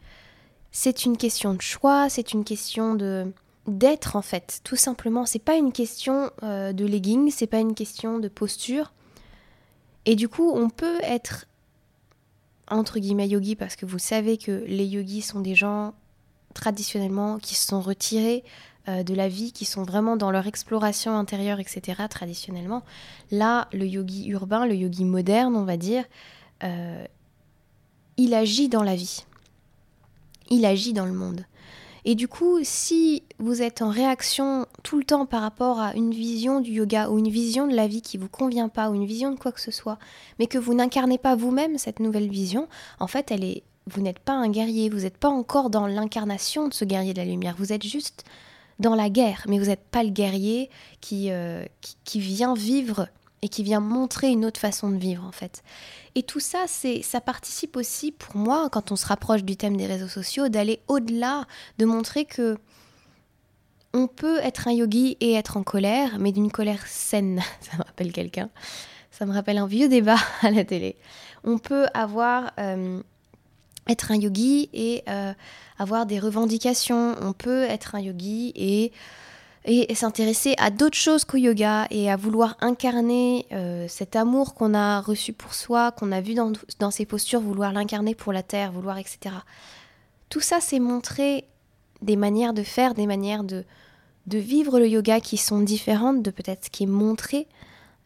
c'est 0.71 1.05
une 1.05 1.15
question 1.15 1.53
de 1.53 1.61
choix, 1.61 2.09
c'est 2.09 2.33
une 2.33 2.43
question 2.43 2.95
de 2.95 3.31
d'être 3.67 4.15
en 4.15 4.21
fait, 4.21 4.59
tout 4.63 4.75
simplement. 4.75 5.25
C'est 5.25 5.39
pas 5.39 5.55
une 5.55 5.71
question 5.71 6.29
euh, 6.43 6.71
de 6.71 6.85
legging, 6.85 7.31
c'est 7.31 7.47
pas 7.47 7.59
une 7.59 7.73
question 7.73 8.19
de 8.19 8.27
posture. 8.27 8.91
Et 10.05 10.15
du 10.15 10.29
coup, 10.29 10.51
on 10.53 10.69
peut 10.69 10.99
être 11.03 11.47
entre 12.69 12.99
guillemets 12.99 13.27
yogi 13.27 13.55
parce 13.55 13.75
que 13.75 13.85
vous 13.85 13.99
savez 13.99 14.37
que 14.37 14.63
les 14.67 14.85
yogis 14.85 15.21
sont 15.21 15.39
des 15.39 15.55
gens 15.55 15.93
traditionnellement 16.53 17.37
qui 17.37 17.55
se 17.55 17.67
sont 17.67 17.81
retirés 17.81 18.43
euh, 18.87 19.03
de 19.03 19.13
la 19.13 19.27
vie, 19.27 19.51
qui 19.51 19.65
sont 19.65 19.83
vraiment 19.83 20.15
dans 20.15 20.31
leur 20.31 20.47
exploration 20.47 21.17
intérieure, 21.17 21.59
etc., 21.59 22.03
traditionnellement. 22.09 22.83
Là, 23.31 23.67
le 23.73 23.85
yogi 23.85 24.27
urbain, 24.27 24.65
le 24.65 24.75
yogi 24.75 25.05
moderne, 25.05 25.55
on 25.55 25.65
va 25.65 25.77
dire, 25.77 26.03
euh, 26.63 27.05
il 28.17 28.33
agit 28.33 28.69
dans 28.69 28.83
la 28.83 28.95
vie. 28.95 29.25
Il 30.49 30.65
agit 30.65 30.93
dans 30.93 31.05
le 31.05 31.13
monde. 31.13 31.45
Et 32.07 32.13
du 32.13 32.27
coup, 32.27 32.59
si 32.61 33.23
vous 33.39 33.63
êtes 33.63 33.81
en 33.81 33.89
réaction 33.89 34.67
tout 34.83 34.97
le 34.97 35.03
temps 35.03 35.25
par 35.25 35.41
rapport 35.41 35.79
à 35.79 35.95
une 35.95 36.11
vision 36.11 36.61
du 36.61 36.71
yoga 36.71 37.09
ou 37.09 37.17
une 37.17 37.29
vision 37.29 37.67
de 37.67 37.75
la 37.75 37.87
vie 37.87 38.03
qui 38.03 38.17
vous 38.17 38.29
convient 38.29 38.69
pas 38.69 38.91
ou 38.91 38.93
une 38.93 39.07
vision 39.07 39.31
de 39.31 39.39
quoi 39.39 39.51
que 39.51 39.59
ce 39.59 39.71
soit, 39.71 39.97
mais 40.37 40.45
que 40.45 40.59
vous 40.59 40.75
n'incarnez 40.75 41.17
pas 41.17 41.35
vous-même 41.35 41.79
cette 41.79 41.99
nouvelle 41.99 42.29
vision, 42.29 42.67
en 42.99 43.07
fait, 43.07 43.31
elle 43.31 43.43
est 43.43 43.63
vous 43.87 44.01
n'êtes 44.01 44.19
pas 44.19 44.33
un 44.33 44.49
guerrier, 44.49 44.89
vous 44.89 45.01
n'êtes 45.01 45.17
pas 45.17 45.29
encore 45.29 45.69
dans 45.69 45.85
l'incarnation 45.87 46.67
de 46.67 46.73
ce 46.73 46.85
guerrier 46.85 47.13
de 47.13 47.19
la 47.19 47.25
lumière, 47.25 47.55
vous 47.57 47.71
êtes 47.71 47.85
juste 47.85 48.23
dans 48.79 48.95
la 48.95 49.09
guerre, 49.09 49.45
mais 49.47 49.59
vous 49.59 49.65
n'êtes 49.65 49.85
pas 49.91 50.03
le 50.03 50.09
guerrier 50.09 50.69
euh, 51.11 51.65
qui, 51.81 51.97
qui, 52.03 52.19
vient 52.19 52.55
vivre 52.55 53.07
et 53.45 53.47
qui 53.47 53.61
vient 53.61 53.79
montrer 53.79 54.29
une 54.29 54.43
autre 54.43 54.59
façon 54.59 54.89
de 54.89 54.97
vivre 54.97 55.23
en 55.23 55.31
fait. 55.31 55.63
Et 56.15 56.23
tout 56.23 56.39
ça, 56.39 56.63
c'est, 56.65 57.03
ça 57.03 57.21
participe 57.21 57.77
aussi 57.77 58.11
pour 58.11 58.35
moi, 58.37 58.69
quand 58.71 58.91
on 58.91 58.95
se 58.95 59.05
rapproche 59.05 59.43
du 59.43 59.55
thème 59.55 59.77
des 59.77 59.85
réseaux 59.85 60.07
sociaux, 60.07 60.49
d'aller 60.49 60.79
au-delà, 60.87 61.45
de 61.77 61.85
montrer 61.85 62.25
que 62.25 62.57
on 63.93 64.07
peut 64.07 64.39
être 64.39 64.67
un 64.67 64.71
yogi 64.71 65.15
et 65.21 65.33
être 65.33 65.57
en 65.57 65.63
colère, 65.63 66.17
mais 66.19 66.31
d'une 66.31 66.51
colère 66.51 66.87
saine. 66.87 67.39
Ça 67.61 67.77
me 67.77 67.83
rappelle 67.83 68.11
quelqu'un. 68.11 68.49
Ça 69.11 69.27
me 69.27 69.31
rappelle 69.31 69.59
un 69.59 69.67
vieux 69.67 69.89
débat 69.89 70.17
à 70.41 70.49
la 70.49 70.65
télé. 70.65 70.95
On 71.43 71.59
peut 71.59 71.85
avoir 71.93 72.51
euh, 72.59 72.99
être 73.87 74.11
un 74.11 74.15
yogi 74.15 74.71
et 74.73 75.03
euh, 75.07 75.33
avoir 75.77 76.07
des 76.07 76.17
revendications. 76.17 77.15
On 77.21 77.33
peut 77.33 77.61
être 77.65 77.93
un 77.93 77.99
yogi 77.99 78.53
et 78.55 78.91
et 79.67 79.95
s'intéresser 79.95 80.53
à 80.59 80.69
d'autres 80.69 80.97
choses 80.97 81.25
qu'au 81.25 81.37
yoga 81.37 81.87
et 81.89 82.11
à 82.11 82.15
vouloir 82.15 82.55
incarner 82.61 83.47
euh, 83.51 83.87
cet 83.87 84.15
amour 84.15 84.53
qu'on 84.53 84.75
a 84.75 85.01
reçu 85.01 85.33
pour 85.33 85.55
soi, 85.55 85.91
qu'on 85.91 86.11
a 86.11 86.21
vu 86.21 86.35
dans, 86.35 86.51
dans 86.79 86.91
ces 86.91 87.05
postures, 87.05 87.41
vouloir 87.41 87.73
l'incarner 87.73 88.13
pour 88.13 88.31
la 88.31 88.43
terre, 88.43 88.71
vouloir 88.71 88.99
etc. 88.99 89.35
Tout 90.29 90.39
ça, 90.39 90.59
c'est 90.61 90.79
montrer 90.79 91.45
des 92.03 92.15
manières 92.15 92.53
de 92.53 92.61
faire, 92.61 92.93
des 92.93 93.07
manières 93.07 93.43
de, 93.43 93.63
de 94.27 94.37
vivre 94.37 94.79
le 94.79 94.87
yoga 94.87 95.19
qui 95.19 95.37
sont 95.37 95.61
différentes 95.61 96.21
de 96.21 96.29
peut-être 96.29 96.65
ce 96.65 96.69
qui 96.69 96.83
est 96.83 96.87
montré 96.87 97.47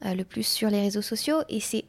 euh, 0.06 0.13
le 0.13 0.24
plus 0.24 0.48
sur 0.48 0.70
les 0.70 0.80
réseaux 0.80 1.01
sociaux. 1.01 1.42
Et 1.50 1.60
c'est 1.60 1.84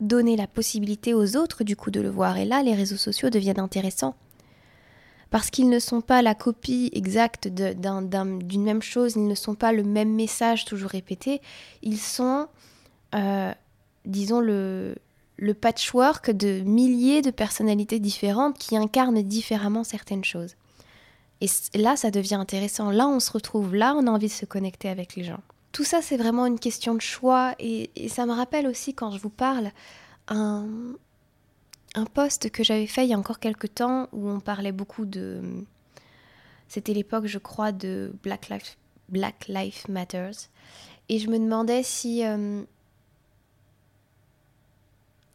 donner 0.00 0.36
la 0.36 0.48
possibilité 0.48 1.14
aux 1.14 1.36
autres 1.36 1.62
du 1.62 1.76
coup 1.76 1.92
de 1.92 2.00
le 2.00 2.10
voir. 2.10 2.38
Et 2.38 2.44
là 2.44 2.62
les 2.62 2.74
réseaux 2.74 2.96
sociaux 2.96 3.30
deviennent 3.30 3.60
intéressants 3.60 4.16
parce 5.36 5.50
qu'ils 5.50 5.68
ne 5.68 5.80
sont 5.80 6.00
pas 6.00 6.22
la 6.22 6.34
copie 6.34 6.88
exacte 6.94 7.46
d'une 7.46 8.62
même 8.62 8.80
chose, 8.80 9.16
ils 9.16 9.28
ne 9.28 9.34
sont 9.34 9.54
pas 9.54 9.70
le 9.70 9.84
même 9.84 10.14
message 10.14 10.64
toujours 10.64 10.88
répété, 10.88 11.42
ils 11.82 11.98
sont, 11.98 12.46
euh, 13.14 13.52
disons, 14.06 14.40
le, 14.40 14.94
le 15.36 15.52
patchwork 15.52 16.30
de 16.30 16.60
milliers 16.60 17.20
de 17.20 17.30
personnalités 17.30 17.98
différentes 17.98 18.56
qui 18.56 18.78
incarnent 18.78 19.20
différemment 19.20 19.84
certaines 19.84 20.24
choses. 20.24 20.54
Et 21.42 21.48
là, 21.74 21.96
ça 21.96 22.10
devient 22.10 22.36
intéressant. 22.36 22.90
Là, 22.90 23.06
on 23.06 23.20
se 23.20 23.30
retrouve. 23.30 23.74
Là, 23.74 23.94
on 23.94 24.06
a 24.06 24.10
envie 24.10 24.28
de 24.28 24.32
se 24.32 24.46
connecter 24.46 24.88
avec 24.88 25.16
les 25.16 25.24
gens. 25.24 25.40
Tout 25.72 25.84
ça, 25.84 26.00
c'est 26.00 26.16
vraiment 26.16 26.46
une 26.46 26.58
question 26.58 26.94
de 26.94 27.02
choix. 27.02 27.54
Et, 27.58 27.90
ça 28.08 28.24
me 28.24 28.32
rappelle 28.32 28.66
aussi, 28.66 28.94
quand 28.94 29.10
je 29.10 29.18
vous 29.18 29.28
parle, 29.28 29.70
un, 30.28 30.66
un 31.96 32.04
post 32.04 32.50
que 32.50 32.62
j'avais 32.62 32.86
fait 32.86 33.04
il 33.04 33.10
y 33.10 33.14
a 33.14 33.18
encore 33.18 33.40
quelques 33.40 33.74
temps 33.74 34.08
où 34.12 34.28
on 34.28 34.38
parlait 34.38 34.72
beaucoup 34.72 35.06
de. 35.06 35.40
C'était 36.68 36.92
l'époque, 36.92 37.26
je 37.26 37.38
crois, 37.38 37.72
de 37.72 38.12
Black 38.22 38.48
Life 39.48 39.88
Matters. 39.88 40.50
Et 41.08 41.18
je 41.18 41.28
me 41.28 41.38
demandais 41.38 41.82
si. 41.82 42.24
Euh, 42.24 42.62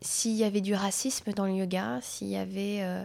s'il 0.02 0.34
y 0.34 0.44
avait 0.44 0.62
du 0.62 0.74
racisme 0.74 1.32
dans 1.34 1.46
le 1.46 1.54
yoga, 1.54 2.00
s'il 2.02 2.28
y 2.28 2.38
avait. 2.38 2.80
Euh, 2.82 3.04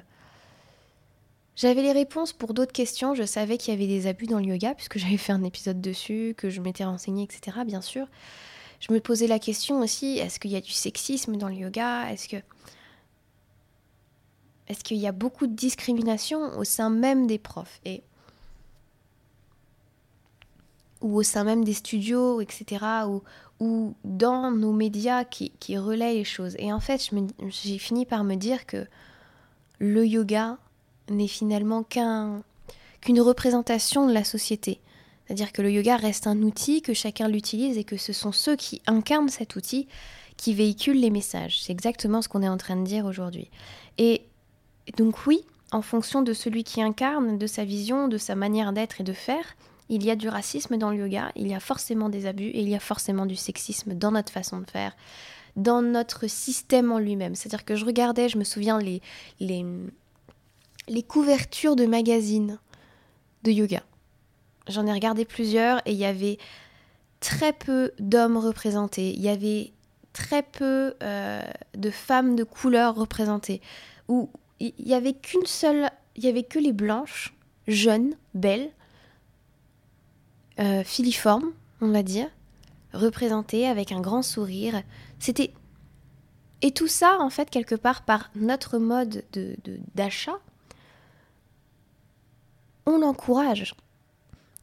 j'avais 1.56 1.82
les 1.82 1.92
réponses 1.92 2.34
pour 2.34 2.52
d'autres 2.52 2.72
questions. 2.72 3.14
Je 3.14 3.22
savais 3.22 3.56
qu'il 3.56 3.72
y 3.72 3.76
avait 3.76 3.86
des 3.86 4.06
abus 4.06 4.26
dans 4.26 4.38
le 4.38 4.44
yoga, 4.44 4.74
puisque 4.74 4.98
j'avais 4.98 5.16
fait 5.16 5.32
un 5.32 5.44
épisode 5.44 5.80
dessus, 5.80 6.34
que 6.36 6.50
je 6.50 6.60
m'étais 6.60 6.84
renseignée, 6.84 7.24
etc. 7.24 7.58
Bien 7.66 7.80
sûr. 7.80 8.06
Je 8.80 8.92
me 8.92 9.00
posais 9.00 9.26
la 9.26 9.38
question 9.38 9.80
aussi 9.80 10.18
est-ce 10.18 10.38
qu'il 10.38 10.50
y 10.50 10.56
a 10.56 10.60
du 10.60 10.72
sexisme 10.72 11.36
dans 11.36 11.48
le 11.48 11.54
yoga? 11.54 12.10
Est-ce 12.12 12.28
que. 12.28 12.36
Est-ce 14.68 14.82
qu'il 14.82 14.96
y 14.96 15.06
a 15.06 15.12
beaucoup 15.12 15.46
de 15.46 15.54
discrimination 15.54 16.58
au 16.58 16.64
sein 16.64 16.90
même 16.90 17.26
des 17.26 17.38
profs 17.38 17.80
et 17.84 18.02
ou 21.02 21.16
au 21.16 21.22
sein 21.22 21.44
même 21.44 21.64
des 21.64 21.74
studios, 21.74 22.40
etc., 22.40 22.84
ou, 23.60 23.94
dans 24.04 24.50
nos 24.50 24.72
médias 24.72 25.24
qui, 25.24 25.78
relaient 25.78 26.14
les 26.14 26.24
choses? 26.24 26.56
Et 26.58 26.72
en 26.72 26.80
fait, 26.80 27.10
j'ai 27.48 27.78
fini 27.78 28.06
par 28.06 28.24
me 28.24 28.34
dire 28.34 28.66
que 28.66 28.86
le 29.78 30.06
yoga, 30.06 30.58
n'est 31.10 31.28
finalement 31.28 31.82
qu'un, 31.82 32.42
qu'une 33.00 33.20
représentation 33.20 34.06
de 34.06 34.12
la 34.12 34.24
société. 34.24 34.80
C'est-à-dire 35.26 35.52
que 35.52 35.62
le 35.62 35.70
yoga 35.70 35.96
reste 35.96 36.26
un 36.26 36.42
outil, 36.42 36.82
que 36.82 36.94
chacun 36.94 37.28
l'utilise 37.28 37.78
et 37.78 37.84
que 37.84 37.96
ce 37.96 38.12
sont 38.12 38.32
ceux 38.32 38.56
qui 38.56 38.80
incarnent 38.86 39.28
cet 39.28 39.56
outil 39.56 39.88
qui 40.36 40.54
véhiculent 40.54 41.00
les 41.00 41.10
messages. 41.10 41.62
C'est 41.62 41.72
exactement 41.72 42.22
ce 42.22 42.28
qu'on 42.28 42.42
est 42.42 42.48
en 42.48 42.58
train 42.58 42.76
de 42.76 42.84
dire 42.84 43.06
aujourd'hui. 43.06 43.50
Et 43.98 44.22
donc 44.96 45.26
oui, 45.26 45.44
en 45.72 45.82
fonction 45.82 46.22
de 46.22 46.32
celui 46.32 46.64
qui 46.64 46.82
incarne, 46.82 47.38
de 47.38 47.46
sa 47.46 47.64
vision, 47.64 48.08
de 48.08 48.18
sa 48.18 48.34
manière 48.34 48.72
d'être 48.72 49.00
et 49.00 49.04
de 49.04 49.12
faire, 49.12 49.56
il 49.88 50.04
y 50.04 50.10
a 50.10 50.16
du 50.16 50.28
racisme 50.28 50.76
dans 50.76 50.90
le 50.90 50.96
yoga, 50.96 51.30
il 51.36 51.48
y 51.48 51.54
a 51.54 51.60
forcément 51.60 52.08
des 52.08 52.26
abus 52.26 52.48
et 52.48 52.60
il 52.60 52.68
y 52.68 52.74
a 52.74 52.80
forcément 52.80 53.26
du 53.26 53.36
sexisme 53.36 53.94
dans 53.94 54.12
notre 54.12 54.32
façon 54.32 54.60
de 54.60 54.70
faire, 54.70 54.96
dans 55.54 55.82
notre 55.82 56.28
système 56.28 56.92
en 56.92 56.98
lui-même. 56.98 57.34
C'est-à-dire 57.34 57.64
que 57.64 57.76
je 57.76 57.84
regardais, 57.84 58.28
je 58.28 58.38
me 58.38 58.44
souviens, 58.44 58.78
les, 58.78 59.00
les, 59.40 61.02
couvertures 61.02 61.76
de 61.76 61.86
magazines 61.86 62.58
de 63.44 63.52
yoga. 63.52 63.82
J'en 64.68 64.86
ai 64.86 64.92
regardé 64.92 65.24
plusieurs 65.24 65.78
et 65.86 65.92
il 65.92 65.98
y 65.98 66.04
avait 66.04 66.38
très 67.20 67.52
peu 67.52 67.92
d'hommes 68.00 68.36
représentés. 68.36 69.10
Il 69.10 69.22
y 69.22 69.28
avait 69.28 69.72
très 70.12 70.42
peu 70.42 70.94
euh, 71.02 71.42
de 71.76 71.90
femmes 71.90 72.34
de 72.34 72.42
couleur 72.42 72.96
représentées. 72.96 73.60
Où 74.08 74.30
il 74.60 74.72
y 74.78 74.94
avait 74.94 75.14
qu'une 75.14 75.46
seule, 75.46 75.90
il 76.16 76.24
y 76.24 76.28
avait 76.28 76.42
que 76.42 76.58
les 76.58 76.72
blanches, 76.72 77.34
jeunes, 77.68 78.14
belles, 78.34 78.70
euh, 80.58 80.82
filiformes, 80.84 81.52
on 81.80 81.88
va 81.88 82.02
dire, 82.02 82.28
représentées 82.92 83.66
avec 83.66 83.92
un 83.92 84.00
grand 84.00 84.22
sourire. 84.22 84.82
C'était 85.18 85.52
et 86.62 86.70
tout 86.70 86.88
ça, 86.88 87.18
en 87.20 87.28
fait, 87.28 87.50
quelque 87.50 87.74
part 87.74 88.02
par 88.02 88.30
notre 88.34 88.78
mode 88.78 89.22
de 89.34 89.56
d'achat, 89.94 90.38
on 92.86 92.98
l'encourage. 92.98 93.74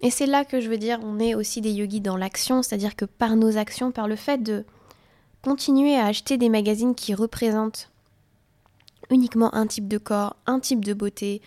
Et 0.01 0.09
c'est 0.09 0.25
là 0.25 0.43
que 0.43 0.59
je 0.59 0.69
veux 0.69 0.77
dire, 0.77 0.99
on 1.03 1.19
est 1.19 1.35
aussi 1.35 1.61
des 1.61 1.71
yogis 1.71 2.01
dans 2.01 2.17
l'action, 2.17 2.61
c'est-à-dire 2.61 2.95
que 2.95 3.05
par 3.05 3.35
nos 3.35 3.57
actions, 3.57 3.91
par 3.91 4.07
le 4.07 4.15
fait 4.15 4.41
de 4.41 4.65
continuer 5.43 5.95
à 5.95 6.07
acheter 6.07 6.37
des 6.37 6.49
magazines 6.49 6.95
qui 6.95 7.13
représentent 7.13 7.89
uniquement 9.09 9.53
un 9.55 9.67
type 9.67 9.87
de 9.87 9.97
corps, 9.97 10.35
un 10.45 10.59
type 10.59 10.83
de 10.83 10.93
beauté, 10.93 11.41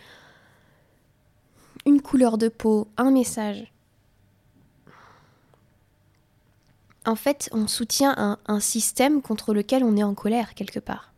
une 1.86 2.02
couleur 2.02 2.36
de 2.36 2.48
peau, 2.48 2.88
un 2.96 3.10
message. 3.10 3.72
En 7.06 7.14
fait, 7.14 7.48
on 7.52 7.68
soutient 7.68 8.38
un, 8.46 8.60
système 8.60 9.22
contre 9.22 9.54
lequel 9.54 9.84
on 9.84 9.96
est 9.96 10.02
en 10.02 10.14
colère 10.14 10.54
quelque 10.54 10.80
part. 10.80 11.12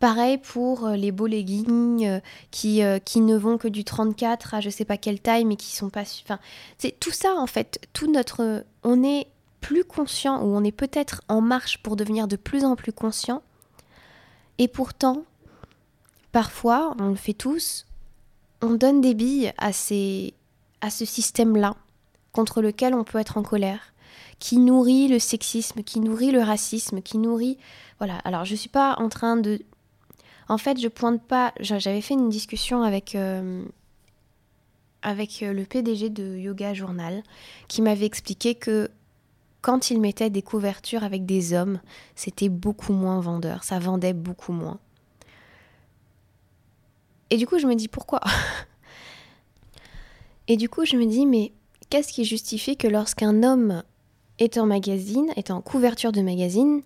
Pareil 0.00 0.38
pour 0.38 0.86
euh, 0.86 0.96
les 0.96 1.12
beaux 1.12 1.28
leggings 1.28 2.06
euh, 2.06 2.20
qui, 2.50 2.82
euh, 2.82 2.98
qui 2.98 3.20
ne 3.20 3.36
vont 3.36 3.56
que 3.56 3.68
du 3.68 3.84
34 3.84 4.54
à 4.54 4.60
je 4.60 4.68
sais 4.68 4.84
pas 4.84 4.98
quelle 4.98 5.20
taille, 5.20 5.44
mais 5.44 5.56
qui 5.56 5.74
sont 5.74 5.88
pas. 5.88 6.02
Enfin, 6.02 6.40
c'est 6.76 6.98
tout 6.98 7.12
ça 7.12 7.34
en 7.36 7.46
fait. 7.46 7.80
Tout 7.92 8.10
notre. 8.10 8.64
On 8.82 9.04
est 9.04 9.28
plus 9.60 9.84
conscient 9.84 10.42
ou 10.42 10.54
on 10.54 10.64
est 10.64 10.72
peut-être 10.72 11.22
en 11.28 11.40
marche 11.40 11.78
pour 11.78 11.96
devenir 11.96 12.28
de 12.28 12.36
plus 12.36 12.64
en 12.64 12.74
plus 12.74 12.92
conscient. 12.92 13.42
Et 14.58 14.68
pourtant, 14.68 15.24
parfois, 16.32 16.94
on 16.98 17.08
le 17.08 17.16
fait 17.16 17.34
tous, 17.34 17.86
on 18.62 18.70
donne 18.70 19.00
des 19.00 19.14
billes 19.14 19.52
à, 19.58 19.72
ces, 19.72 20.34
à 20.80 20.90
ce 20.90 21.04
système-là 21.04 21.76
contre 22.32 22.62
lequel 22.62 22.94
on 22.94 23.04
peut 23.04 23.18
être 23.18 23.36
en 23.38 23.42
colère, 23.42 23.92
qui 24.38 24.58
nourrit 24.58 25.08
le 25.08 25.18
sexisme, 25.18 25.82
qui 25.82 26.00
nourrit 26.00 26.32
le 26.32 26.42
racisme, 26.42 27.00
qui 27.02 27.18
nourrit... 27.18 27.58
Voilà, 27.98 28.18
alors 28.24 28.44
je 28.44 28.52
ne 28.52 28.58
suis 28.58 28.68
pas 28.68 28.96
en 28.98 29.08
train 29.08 29.36
de 29.36 29.60
en 30.48 30.58
fait, 30.58 30.80
je 30.80 30.88
pointe 30.88 31.22
pas. 31.22 31.52
J'avais 31.60 32.00
fait 32.00 32.14
une 32.14 32.28
discussion 32.28 32.82
avec, 32.82 33.14
euh, 33.14 33.64
avec 35.02 35.42
euh, 35.42 35.52
le 35.52 35.64
PDG 35.64 36.10
de 36.10 36.36
Yoga 36.36 36.74
Journal 36.74 37.22
qui 37.68 37.82
m'avait 37.82 38.06
expliqué 38.06 38.54
que 38.54 38.90
quand 39.64 39.90
il 39.90 39.98
mettait 39.98 40.28
des 40.28 40.42
couvertures 40.42 41.04
avec 41.04 41.24
des 41.24 41.54
hommes, 41.54 41.80
c'était 42.16 42.50
beaucoup 42.50 42.92
moins 42.92 43.18
vendeur. 43.20 43.64
Ça 43.64 43.78
vendait 43.78 44.12
beaucoup 44.12 44.52
moins. 44.52 44.78
Et 47.30 47.38
du 47.38 47.46
coup, 47.46 47.58
je 47.58 47.66
me 47.66 47.74
dis 47.74 47.88
pourquoi? 47.88 48.20
Et 50.48 50.58
du 50.58 50.68
coup, 50.68 50.84
je 50.84 50.98
me 50.98 51.06
dis, 51.06 51.24
mais 51.24 51.52
qu'est-ce 51.88 52.12
qui 52.12 52.26
justifie 52.26 52.76
que 52.76 52.86
lorsqu'un 52.86 53.42
homme 53.42 53.82
est 54.38 54.58
en 54.58 54.66
magazine, 54.66 55.32
est 55.36 55.50
en 55.50 55.62
couverture 55.62 56.12
de 56.12 56.20
magazine, 56.20 56.82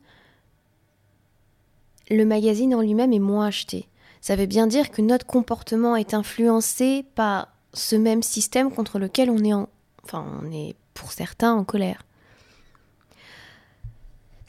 le 2.10 2.24
magazine 2.24 2.76
en 2.76 2.80
lui-même 2.80 3.12
est 3.12 3.18
moins 3.18 3.46
acheté? 3.46 3.88
Ça 4.20 4.36
veut 4.36 4.46
bien 4.46 4.68
dire 4.68 4.92
que 4.92 5.02
notre 5.02 5.26
comportement 5.26 5.96
est 5.96 6.14
influencé 6.14 7.04
par 7.16 7.48
ce 7.72 7.96
même 7.96 8.22
système 8.22 8.70
contre 8.70 9.00
lequel 9.00 9.30
on 9.30 9.38
est 9.38 9.52
en... 9.52 9.68
Enfin, 10.04 10.24
on 10.40 10.52
est 10.52 10.76
pour 10.94 11.10
certains 11.10 11.54
en 11.54 11.64
colère. 11.64 12.04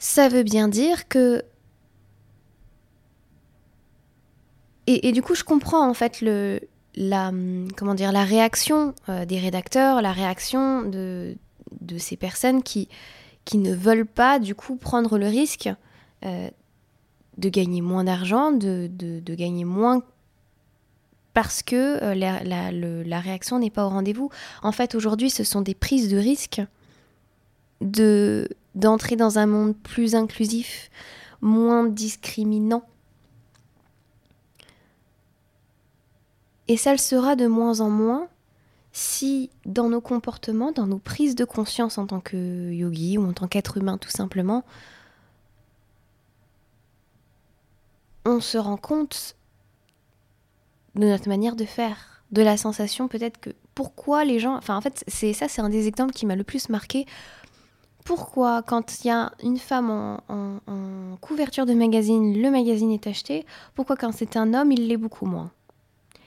Ça 0.00 0.28
veut 0.30 0.42
bien 0.42 0.66
dire 0.66 1.06
que... 1.08 1.44
Et, 4.86 5.12
du 5.12 5.22
coup, 5.22 5.36
je 5.36 5.44
comprends 5.44 5.88
en 5.88 5.94
fait 5.94 6.20
le, 6.20 6.58
la, 6.96 7.30
comment 7.76 7.94
dire, 7.94 8.10
la 8.10 8.24
réaction 8.24 8.92
euh, 9.08 9.24
des 9.24 9.38
rédacteurs, 9.38 10.02
la 10.02 10.10
réaction 10.10 10.82
de, 10.82 11.36
de 11.80 11.96
ces 11.96 12.16
personnes 12.16 12.64
qui, 12.64 12.88
qui 13.44 13.58
ne 13.58 13.72
veulent 13.72 14.06
pas 14.06 14.40
du 14.40 14.56
coup 14.56 14.74
prendre 14.74 15.16
le 15.16 15.28
risque 15.28 15.68
euh, 16.24 16.50
de 17.38 17.48
gagner 17.48 17.82
moins 17.82 18.02
d'argent, 18.02 18.50
de, 18.50 18.90
de, 18.90 19.34
gagner 19.36 19.64
moins 19.64 20.02
parce 21.34 21.62
que 21.62 22.02
euh, 22.02 22.14
la, 22.16 22.42
la, 22.42 22.72
la, 22.72 23.20
réaction 23.20 23.60
n'est 23.60 23.70
pas 23.70 23.86
au 23.86 23.90
rendez-vous. 23.90 24.30
En 24.64 24.72
fait, 24.72 24.96
aujourd'hui, 24.96 25.30
ce 25.30 25.44
sont 25.44 25.60
des 25.60 25.74
prises 25.74 26.08
de 26.08 26.16
risque 26.16 26.62
de 27.80 28.48
d'entrer 28.80 29.16
dans 29.16 29.38
un 29.38 29.46
monde 29.46 29.76
plus 29.76 30.14
inclusif, 30.14 30.90
moins 31.40 31.84
discriminant. 31.84 32.82
Et 36.66 36.76
ça 36.76 36.92
le 36.92 36.98
sera 36.98 37.36
de 37.36 37.46
moins 37.46 37.80
en 37.80 37.90
moins 37.90 38.28
si 38.92 39.50
dans 39.66 39.88
nos 39.88 40.00
comportements, 40.00 40.72
dans 40.72 40.86
nos 40.86 40.98
prises 40.98 41.36
de 41.36 41.44
conscience 41.44 41.98
en 41.98 42.06
tant 42.06 42.20
que 42.20 42.72
yogi 42.72 43.18
ou 43.18 43.28
en 43.28 43.32
tant 43.32 43.46
qu'être 43.46 43.76
humain 43.76 43.98
tout 43.98 44.10
simplement, 44.10 44.64
on 48.24 48.40
se 48.40 48.58
rend 48.58 48.76
compte 48.76 49.36
de 50.94 51.06
notre 51.06 51.28
manière 51.28 51.56
de 51.56 51.64
faire, 51.64 52.24
de 52.32 52.42
la 52.42 52.56
sensation 52.56 53.08
peut-être 53.08 53.38
que 53.38 53.50
pourquoi 53.74 54.24
les 54.24 54.38
gens, 54.38 54.56
enfin 54.56 54.76
en 54.76 54.80
fait 54.80 55.04
c'est 55.06 55.32
ça 55.32 55.48
c'est 55.48 55.62
un 55.62 55.68
des 55.68 55.86
exemples 55.86 56.12
qui 56.12 56.26
m'a 56.26 56.36
le 56.36 56.44
plus 56.44 56.68
marqué. 56.68 57.06
Pourquoi 58.04 58.62
quand 58.62 59.04
il 59.04 59.08
y 59.08 59.10
a 59.10 59.32
une 59.42 59.58
femme 59.58 59.90
en, 59.90 61.16
couverture 61.20 61.66
de 61.66 61.74
magazine, 61.74 62.40
le 62.40 62.50
magazine 62.50 62.90
est 62.90 63.06
acheté, 63.06 63.44
pourquoi 63.74 63.96
quand 63.96 64.12
c'est 64.12 64.36
un 64.36 64.54
homme 64.54 64.72
il 64.72 64.88
l'est 64.88 64.96
beaucoup 64.96 65.26
moins? 65.26 65.50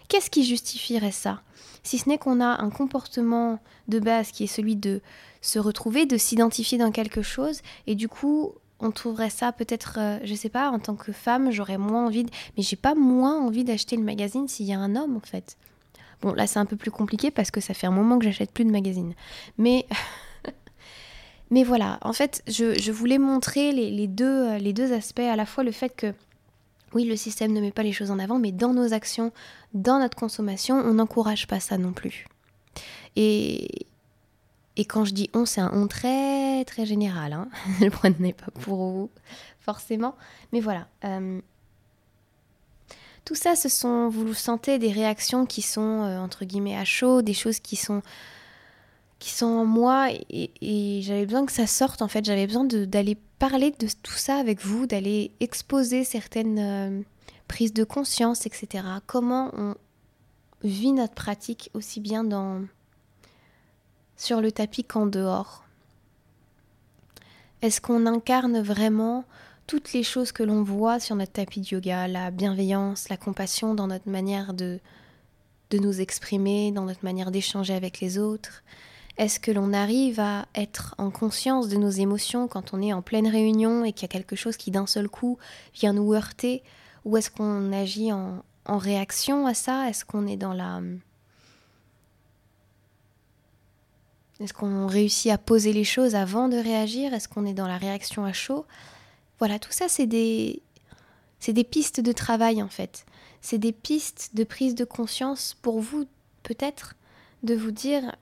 Qu'est-ce 0.08 0.30
qui 0.30 0.46
justifierait 0.46 1.12
ça? 1.12 1.42
Si 1.82 1.98
ce 1.98 2.08
n'est 2.08 2.18
qu'on 2.18 2.40
a 2.40 2.62
un 2.62 2.70
comportement 2.70 3.60
de 3.88 4.00
base 4.00 4.32
qui 4.32 4.44
est 4.44 4.48
celui 4.48 4.76
de 4.76 5.02
se 5.42 5.60
retrouver, 5.60 6.06
de 6.06 6.18
s'identifier 6.18 6.78
dans 6.78 6.92
quelque 6.92 7.22
chose, 7.22 7.62
et 7.88 7.96
du 7.96 8.08
coup 8.08 8.54
on 8.80 8.92
trouverait 8.92 9.30
ça 9.30 9.52
peut-être, 9.52 9.98
euh, 9.98 10.20
je 10.24 10.36
sais 10.36 10.50
pas, 10.50 10.70
en 10.70 10.80
tant 10.80 10.96
que 10.96 11.12
femme, 11.12 11.52
j'aurais 11.52 11.78
moins 11.78 12.06
envie, 12.06 12.26
de... 12.26 12.30
mais 12.58 12.64
j'ai 12.64 12.76
pas 12.76 12.96
moins 12.96 13.40
envie 13.40 13.64
d'acheter 13.64 13.96
le 13.96 14.04
magazine 14.04 14.48
s'il 14.48 14.66
y 14.66 14.74
a 14.74 14.80
un 14.80 14.96
homme 14.96 15.16
en 15.16 15.26
fait. 15.26 15.58
Bon, 16.22 16.34
là 16.34 16.48
c'est 16.48 16.60
un 16.60 16.66
peu 16.66 16.76
plus 16.76 16.92
compliqué 16.92 17.32
parce 17.32 17.52
que 17.52 17.62
ça 17.62 17.74
fait 17.74 17.88
un 17.88 17.92
moment 17.92 18.20
que 18.20 18.26
j'achète 18.26 18.52
plus 18.52 18.66
de 18.66 18.72
magazines. 18.72 19.14
Mais, 19.58 19.86
mais 21.54 21.64
voilà, 21.64 22.00
en 22.02 22.14
fait, 22.14 22.42
je, 22.48 22.92
voulais 22.92 23.20
montrer 23.20 23.72
les, 23.72 24.08
deux, 24.08 24.26
euh, 24.26 24.58
les 24.58 24.74
deux 24.74 24.92
aspects, 24.92 25.20
à 25.20 25.36
la 25.36 25.46
fois 25.46 25.64
le 25.64 25.72
fait 25.72 25.90
que 25.90 26.12
oui, 26.96 27.06
le 27.06 27.16
système 27.16 27.54
ne 27.54 27.62
met 27.62 27.70
pas 27.70 27.84
les 27.84 27.92
choses 27.92 28.10
en 28.10 28.18
avant, 28.18 28.40
mais 28.40 28.52
dans 28.52 28.74
nos 28.74 28.92
actions, 28.92 29.32
dans 29.76 30.00
notre 30.00 30.18
consommation, 30.18 30.78
on 30.78 30.96
n'encourage 30.96 31.46
pas 31.46 31.60
ça 31.60 31.78
non 31.78 31.94
plus. 31.94 32.26
Et, 33.16 33.86
et 34.78 34.86
quand 34.86 35.06
je 35.06 35.14
dis 35.14 35.30
on, 35.36 35.46
c'est 35.46 35.62
un 35.62 35.70
on 35.76 35.88
très 35.88 36.66
très 36.66 36.88
général. 36.88 37.34
Hein. 37.34 37.50
le 37.82 37.92
prenez 37.92 38.34
pas 38.34 38.50
pour 38.62 38.90
vous, 38.90 39.12
forcément. 39.60 40.16
Mais 40.54 40.60
voilà. 40.60 40.88
Euh, 41.06 41.40
tout 43.26 43.36
ça, 43.36 43.56
ce 43.56 43.70
sont, 43.70 44.10
vous 44.10 44.26
le 44.26 44.34
sentez, 44.34 44.80
des 44.80 44.92
réactions 44.92 45.46
qui 45.46 45.62
sont, 45.62 46.02
euh, 46.02 46.18
entre 46.18 46.46
guillemets, 46.46 46.78
à 46.78 46.84
chaud, 46.84 47.22
des 47.22 47.36
choses 47.36 47.60
qui 47.60 47.76
sont, 47.76 48.02
qui 49.24 49.30
sont 49.30 49.46
en 49.46 49.66
moi. 49.66 50.10
Et, 50.30 51.00
j'avais 51.02 51.26
besoin 51.26 51.46
que 51.46 51.54
ça 51.54 51.66
sorte, 51.66 52.02
en 52.02 52.10
fait. 52.10 52.26
J'avais 52.26 52.46
besoin 52.46 52.66
d'aller 52.66 53.18
parler 53.40 53.72
de 53.72 53.88
tout 54.04 54.18
ça 54.18 54.36
avec 54.36 54.60
vous, 54.60 54.86
d'aller 54.86 55.32
exposer 55.40 56.04
certaines 56.04 56.60
euh, 56.60 57.02
prises 57.48 57.74
de 57.74 57.86
conscience, 57.86 58.46
etc. 58.46 58.84
Comment 59.08 59.50
on 59.54 59.76
vit 60.62 60.92
notre 60.92 61.14
pratique 61.14 61.70
aussi 61.74 62.02
bien 62.02 62.26
dans 62.26 62.66
sur 64.18 64.42
le 64.42 64.52
tapis 64.52 64.84
qu'en 64.84 65.06
dehors? 65.06 65.64
Est-ce 67.62 67.80
qu'on 67.80 68.06
incarne 68.06 68.62
vraiment 68.62 69.24
toutes 69.68 69.94
les 69.94 70.04
choses 70.04 70.34
que 70.34 70.44
l'on 70.44 70.64
voit 70.64 71.00
sur 71.00 71.16
notre 71.16 71.32
tapis 71.32 71.62
de 71.62 71.68
yoga, 71.68 72.10
la 72.10 72.30
bienveillance, 72.30 73.08
la 73.08 73.16
compassion 73.16 73.74
dans 73.74 73.88
notre 73.88 74.10
manière 74.10 74.54
de, 74.54 74.82
de 75.70 75.78
nous 75.78 76.02
exprimer, 76.02 76.74
dans 76.74 76.84
notre 76.84 77.06
manière 77.06 77.32
d'échanger 77.32 77.74
avec 77.74 78.02
les 78.02 78.18
autres? 78.18 78.64
Est-ce 79.18 79.40
que 79.40 79.52
l'on 79.52 79.74
arrive 79.74 80.20
à 80.20 80.48
être 80.56 80.96
en 80.98 81.12
conscience 81.12 81.68
de 81.68 81.78
nos 81.78 81.90
émotions 81.90 82.48
quand 82.48 82.74
on 82.74 82.82
est 82.82 82.94
en 82.94 83.04
pleine 83.04 83.28
réunion 83.28 83.86
et 83.86 83.94
qu'il 83.94 84.04
y 84.04 84.06
a 84.06 84.08
quelque 84.08 84.36
chose 84.36 84.58
qui 84.58 84.72
d'un 84.72 84.88
seul 84.88 85.08
coup 85.08 85.38
vient 85.76 85.94
nous 85.94 86.14
heurter? 86.14 86.64
Ou 87.06 87.18
est-ce 87.18 87.30
qu'on 87.30 87.72
agit 87.72 88.12
en, 88.12 88.44
réaction 88.66 89.46
à 89.46 89.54
ça? 89.54 89.88
Est-ce 89.90 90.04
qu'on 90.04 90.26
est 90.26 90.38
dans 90.38 90.54
la 90.54 90.82
Est-ce 94.40 94.54
qu'on 94.54 94.88
réussit 94.88 95.32
à 95.32 95.38
poser 95.38 95.74
les 95.74 95.84
choses 95.84 96.16
avant 96.16 96.50
de 96.50 96.58
réagir? 96.58 97.14
Est-ce 97.14 97.28
qu'on 97.28 97.46
est 97.46 97.54
dans 97.54 97.68
la 97.68 97.78
réaction 97.78 98.26
à 98.26 98.34
chaud? 98.34 98.66
Voilà, 99.38 99.60
tout 99.60 99.72
ça, 99.72 99.88
c'est 99.90 100.08
des, 100.08 100.62
c'est 101.40 101.54
des 101.54 101.64
pistes 101.64 102.00
de 102.00 102.12
travail 102.12 102.64
en 102.64 102.68
fait. 102.68 103.06
C'est 103.42 103.60
des 103.60 103.74
pistes 103.74 104.32
de 104.34 104.44
prise 104.44 104.74
de 104.74 104.86
conscience 104.86 105.56
pour 105.62 105.82
vous, 105.82 106.08
peut-être, 106.42 106.96
de 107.44 107.54
vous 107.54 107.72
dire 107.72 108.16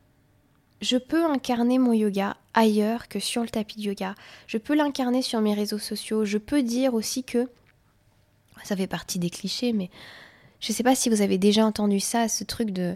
je 0.82 0.98
peux 0.98 1.24
incarner 1.26 1.78
mon 1.78 1.94
yoga 1.94 2.38
ailleurs 2.54 3.08
que 3.08 3.20
sur 3.20 3.44
le 3.44 3.50
tapis 3.50 3.78
de 3.78 3.84
yoga. 3.84 4.15
Je 4.48 4.58
peux 4.58 4.76
l'incarner 4.76 5.22
sur 5.22 5.39
mes 5.41 5.54
réseaux 5.54 5.80
sociaux. 5.80 6.26
Je 6.26 6.38
peux 6.38 6.63
dire 6.63 6.94
aussi 6.94 7.24
que 7.24 7.50
ça 8.63 8.76
fait 8.76 8.88
partie 8.88 9.20
des 9.20 9.30
clichés, 9.30 9.74
mais 9.74 9.89
je 10.60 10.72
ne 10.72 10.76
sais 10.76 10.84
pas 10.84 10.96
si 10.96 11.10
vous 11.10 11.22
avez 11.22 11.38
déjà 11.38 11.65
entendu 11.65 12.00
ça, 12.00 12.28
ce 12.28 12.44
truc 12.44 12.72
de 12.72 12.96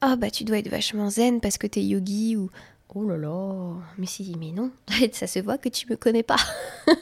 ah 0.00 0.16
bah 0.16 0.30
tu 0.30 0.44
dois 0.44 0.58
être 0.58 0.68
vachement 0.68 1.08
zen 1.08 1.40
parce 1.40 1.58
que 1.58 1.66
t'es 1.66 1.82
yogi 1.82 2.36
ou 2.36 2.50
oh 2.94 3.08
là 3.08 3.16
là, 3.16 3.74
mais 3.98 4.06
si, 4.06 4.34
mais 4.38 4.52
non, 4.52 4.70
ça 5.12 5.26
se 5.26 5.38
voit 5.38 5.58
que 5.58 5.68
tu 5.68 5.86
me 5.88 5.96
connais 5.96 6.22
pas. 6.22 6.36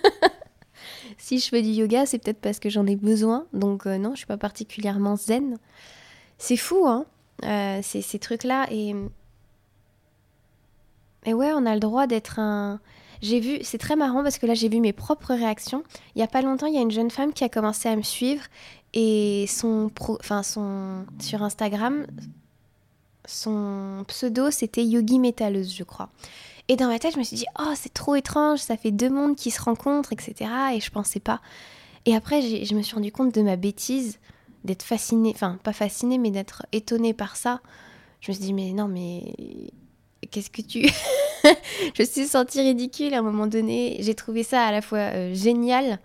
si 1.19 1.39
je 1.39 1.49
fais 1.49 1.63
du 1.63 1.71
yoga, 1.71 2.07
c'est 2.07 2.19
peut-être 2.19 2.41
parce 2.41 2.59
que 2.59 2.69
j'en 2.69 2.87
ai 2.87 2.97
besoin, 2.97 3.47
donc 3.53 3.87
euh, 3.87 3.99
non, 3.99 4.13
je 4.13 4.19
suis 4.19 4.27
pas 4.27 4.37
particulièrement 4.37 5.17
zen. 5.17 5.59
C'est 6.39 6.57
fou, 6.57 6.87
hein, 6.87 7.07
euh, 7.45 7.81
ces, 7.83 8.19
trucs-là 8.19 8.67
et 8.71 8.95
et 11.25 11.35
ouais, 11.35 11.53
on 11.53 11.67
a 11.67 11.75
le 11.75 11.81
droit 11.81 12.07
d'être 12.07 12.39
un. 12.39 12.81
J'ai 13.23 13.41
vu, 13.41 13.59
c'est 13.63 13.79
très 13.79 13.97
marrant 13.97 14.23
parce 14.23 14.39
que 14.39 14.47
là 14.47 14.55
j'ai 14.55 14.69
vu 14.69 14.81
mes 14.81 14.93
propres 14.93 15.35
réactions. 15.35 15.83
Il 16.15 16.21
y 16.21 16.23
a 16.23 16.27
pas 16.27 16.43
longtemps, 16.43 16.67
il 16.67 16.75
y 16.75 16.79
a 16.79 16.83
une 16.83 16.91
jeune 16.91 17.11
femme 17.11 17.33
qui 17.33 17.45
a 17.45 17.49
commencé 17.49 17.89
à 17.89 17.97
me 17.97 18.03
suivre 18.03 18.43
et 18.93 19.47
son, 19.49 19.91
enfin 20.21 20.43
son 20.43 21.07
sur 21.21 21.43
Instagram, 21.43 22.07
son 23.27 24.05
pseudo, 24.09 24.51
c'était 24.51 24.85
Yogi 24.85 25.19
Métalleuse, 25.19 25.75
je 25.75 25.85
crois. 25.85 26.11
Et 26.69 26.77
dans 26.77 26.89
ma 26.89 26.99
tête, 26.99 27.15
je 27.15 27.19
me 27.19 27.25
suis 27.25 27.37
dit, 27.37 27.47
oh, 27.59 27.73
c'est 27.75 27.93
trop 27.93 28.15
étrange, 28.15 28.61
ça 28.61 28.77
fait 28.77 28.91
deux 28.91 29.11
mondes 29.11 29.37
qui 29.37 29.51
se 29.51 29.61
rencontrent, 29.61 30.13
etc. 30.13 30.51
Et 30.75 30.81
je 30.81 30.91
pensais 30.91 31.21
pas. 31.21 31.41
Et 32.07 32.15
après, 32.15 32.41
je 32.43 32.75
me 32.75 32.83
suis 32.83 32.95
rendu 32.95 33.13
compte 33.13 33.35
de 33.35 33.43
ma 33.43 33.57
bêtise, 33.57 34.19
d'être 34.65 34.83
fascinée, 34.83 35.33
enfin, 35.35 35.59
pas 35.63 35.73
fascinée, 35.73 36.19
mais 36.19 36.31
d'être 36.31 36.67
étonnée 36.73 37.13
par 37.13 37.37
ça. 37.37 37.61
Je 38.21 38.31
me 38.31 38.35
suis 38.35 38.45
dit, 38.45 38.53
mais 38.55 38.73
non, 38.73 38.89
mais 38.89 39.35
qu'est-ce 40.31 40.51
que 40.51 40.63
tu. 40.63 40.83
je 41.95 42.03
me 42.03 42.07
suis 42.07 42.27
sentie 42.27 42.61
ridicule 42.61 43.15
à 43.15 43.19
un 43.19 43.23
moment 43.23 43.47
donné. 43.47 43.97
J'ai 44.01 44.15
trouvé 44.15 44.43
ça 44.43 44.65
à 44.65 44.73
la 44.73 44.83
fois 44.83 44.99
euh, 44.99 45.35
génial 45.35 45.99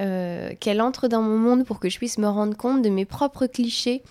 euh, 0.00 0.52
qu'elle 0.60 0.80
entre 0.80 1.08
dans 1.08 1.22
mon 1.22 1.38
monde 1.38 1.64
pour 1.64 1.80
que 1.80 1.88
je 1.88 1.98
puisse 1.98 2.18
me 2.18 2.28
rendre 2.28 2.56
compte 2.56 2.82
de 2.82 2.90
mes 2.90 3.04
propres 3.04 3.46
clichés 3.46 4.02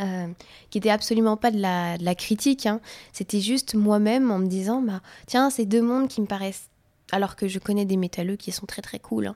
euh, 0.00 0.26
qui 0.70 0.78
était 0.78 0.90
absolument 0.90 1.36
pas 1.36 1.50
de 1.50 1.60
la, 1.60 2.14
critique. 2.14 2.66
Hein. 2.66 2.80
C'était 3.12 3.40
juste 3.40 3.74
moi-même 3.74 4.30
en 4.30 4.38
me 4.38 4.46
disant, 4.46 4.82
bah, 4.82 5.00
tiens, 5.26 5.50
ces 5.50 5.66
deux 5.66 5.82
mondes 5.82 6.08
qui 6.08 6.20
me 6.20 6.26
paraissent, 6.26 6.68
alors 7.10 7.36
que 7.36 7.48
je 7.48 7.58
connais 7.58 7.84
des 7.84 7.96
métalleux 7.96 8.36
qui 8.36 8.52
sont 8.52 8.66
très 8.66 8.82
très 8.82 8.98
cool. 8.98 9.28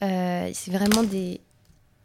Hein. 0.00 0.50
C'est 0.52 0.70
vraiment 0.70 1.02
des, 1.02 1.40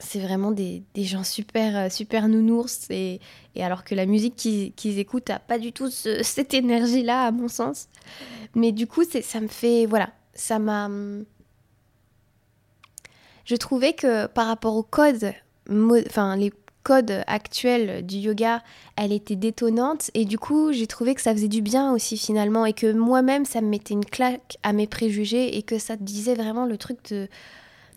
c'est 0.04 0.20
vraiment 0.20 0.52
des, 0.52 0.84
des, 0.94 1.04
gens 1.04 1.24
super 1.24 1.78
euh, 1.78 1.90
super 1.90 2.28
nounours 2.28 2.88
et, 2.90 3.20
et 3.56 3.64
alors 3.64 3.84
que 3.84 3.96
la 3.96 4.06
musique 4.06 4.36
qu'ils 4.36 5.00
écoutent 5.00 5.30
a 5.30 5.40
pas 5.40 5.60
du 5.60 5.72
tout 5.72 5.90
cette 6.22 6.54
énergie 6.54 7.04
là 7.04 7.26
à 7.26 7.32
mon 7.32 7.48
sens. 7.48 7.88
Mais 8.56 8.72
du 8.72 8.86
coup, 8.86 9.04
ça 9.04 9.40
me 9.40 9.48
fait, 9.48 9.86
voilà, 9.86 10.10
ça 10.34 10.60
m'a 10.60 10.90
je 13.46 13.56
trouvais 13.56 13.94
que 13.94 14.28
par 14.28 14.48
rapport 14.48 14.76
au 14.76 14.84
code, 14.84 15.34
enfin 15.70 16.36
les 16.38 16.54
code 16.84 17.24
actuel 17.28 18.06
du 18.06 18.18
yoga, 18.18 18.62
elle 18.98 19.14
était 19.14 19.38
détonnante 19.38 20.12
et 20.14 20.26
du 20.26 20.38
coup 20.38 20.74
j'ai 20.74 20.86
trouvé 20.86 21.16
que 21.16 21.22
ça 21.22 21.34
faisait 21.34 21.48
du 21.48 21.62
bien 21.62 21.94
aussi 21.94 22.18
finalement 22.18 22.66
et 22.66 22.74
que 22.74 22.92
moi-même 22.92 23.46
ça 23.46 23.62
me 23.62 23.68
mettait 23.68 23.94
une 23.94 24.06
claque 24.06 24.58
à 24.64 24.74
mes 24.74 24.88
préjugés 24.88 25.58
et 25.58 25.64
que 25.64 25.80
ça 25.80 25.96
disait 25.96 26.36
vraiment 26.36 26.66
le 26.66 26.78
truc 26.78 26.98
de 27.10 27.30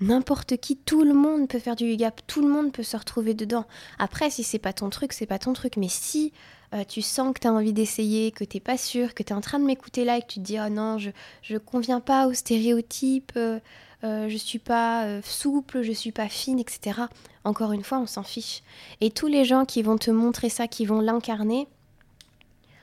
n'importe 0.00 0.56
qui, 0.56 0.76
tout 0.76 1.04
le 1.04 1.14
monde 1.14 1.48
peut 1.48 1.58
faire 1.58 1.76
du 1.76 1.84
yoga, 1.84 2.10
tout 2.26 2.42
le 2.42 2.48
monde 2.48 2.72
peut 2.72 2.82
se 2.82 2.96
retrouver 2.96 3.34
dedans. 3.34 3.64
Après 3.98 4.30
si 4.30 4.42
c'est 4.42 4.58
pas 4.58 4.72
ton 4.72 4.90
truc, 4.90 5.12
c'est 5.12 5.26
pas 5.26 5.38
ton 5.38 5.52
truc, 5.52 5.76
mais 5.76 5.88
si 5.88 6.32
euh, 6.74 6.84
tu 6.84 7.02
sens 7.02 7.32
que 7.34 7.40
tu 7.40 7.46
as 7.46 7.52
envie 7.52 7.72
d'essayer, 7.72 8.32
que 8.32 8.44
t'es 8.44 8.60
pas 8.60 8.76
sûr, 8.76 9.14
que 9.14 9.22
tu 9.22 9.32
es 9.32 9.36
en 9.36 9.40
train 9.40 9.58
de 9.58 9.64
m'écouter 9.64 10.04
là 10.04 10.18
et 10.18 10.22
que 10.22 10.26
tu 10.26 10.40
te 10.40 10.44
dis 10.44 10.58
oh 10.64 10.68
non, 10.68 10.98
je, 10.98 11.10
je 11.42 11.56
conviens 11.56 12.00
pas 12.00 12.26
aux 12.26 12.34
stéréotypes, 12.34 13.32
euh, 13.36 13.58
euh, 14.04 14.28
je 14.28 14.36
suis 14.36 14.58
pas 14.58 15.04
euh, 15.04 15.20
souple, 15.24 15.82
je 15.82 15.92
suis 15.92 16.12
pas 16.12 16.28
fine, 16.28 16.58
etc. 16.58 17.00
Encore 17.44 17.72
une 17.72 17.82
fois, 17.82 17.98
on 17.98 18.06
s'en 18.06 18.22
fiche. 18.22 18.62
Et 19.00 19.10
tous 19.10 19.26
les 19.26 19.44
gens 19.44 19.64
qui 19.64 19.82
vont 19.82 19.96
te 19.96 20.10
montrer 20.10 20.48
ça, 20.48 20.68
qui 20.68 20.84
vont 20.84 21.00
l'incarner, 21.00 21.66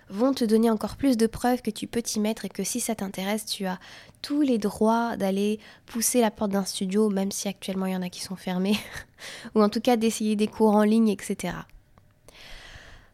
vont 0.09 0.33
te 0.33 0.43
donner 0.43 0.69
encore 0.69 0.95
plus 0.95 1.17
de 1.17 1.27
preuves 1.27 1.61
que 1.61 1.71
tu 1.71 1.87
peux 1.87 2.01
t'y 2.01 2.19
mettre 2.19 2.45
et 2.45 2.49
que 2.49 2.63
si 2.63 2.79
ça 2.79 2.95
t'intéresse, 2.95 3.45
tu 3.45 3.65
as 3.65 3.79
tous 4.21 4.41
les 4.41 4.57
droits 4.57 5.17
d'aller 5.17 5.59
pousser 5.85 6.21
la 6.21 6.31
porte 6.31 6.51
d'un 6.51 6.65
studio, 6.65 7.09
même 7.09 7.31
si 7.31 7.47
actuellement 7.47 7.85
il 7.85 7.93
y 7.93 7.95
en 7.95 8.01
a 8.01 8.09
qui 8.09 8.21
sont 8.21 8.35
fermés, 8.35 8.77
ou 9.55 9.61
en 9.61 9.69
tout 9.69 9.81
cas 9.81 9.97
d'essayer 9.97 10.35
des 10.35 10.47
cours 10.47 10.75
en 10.75 10.83
ligne, 10.83 11.09
etc. 11.09 11.55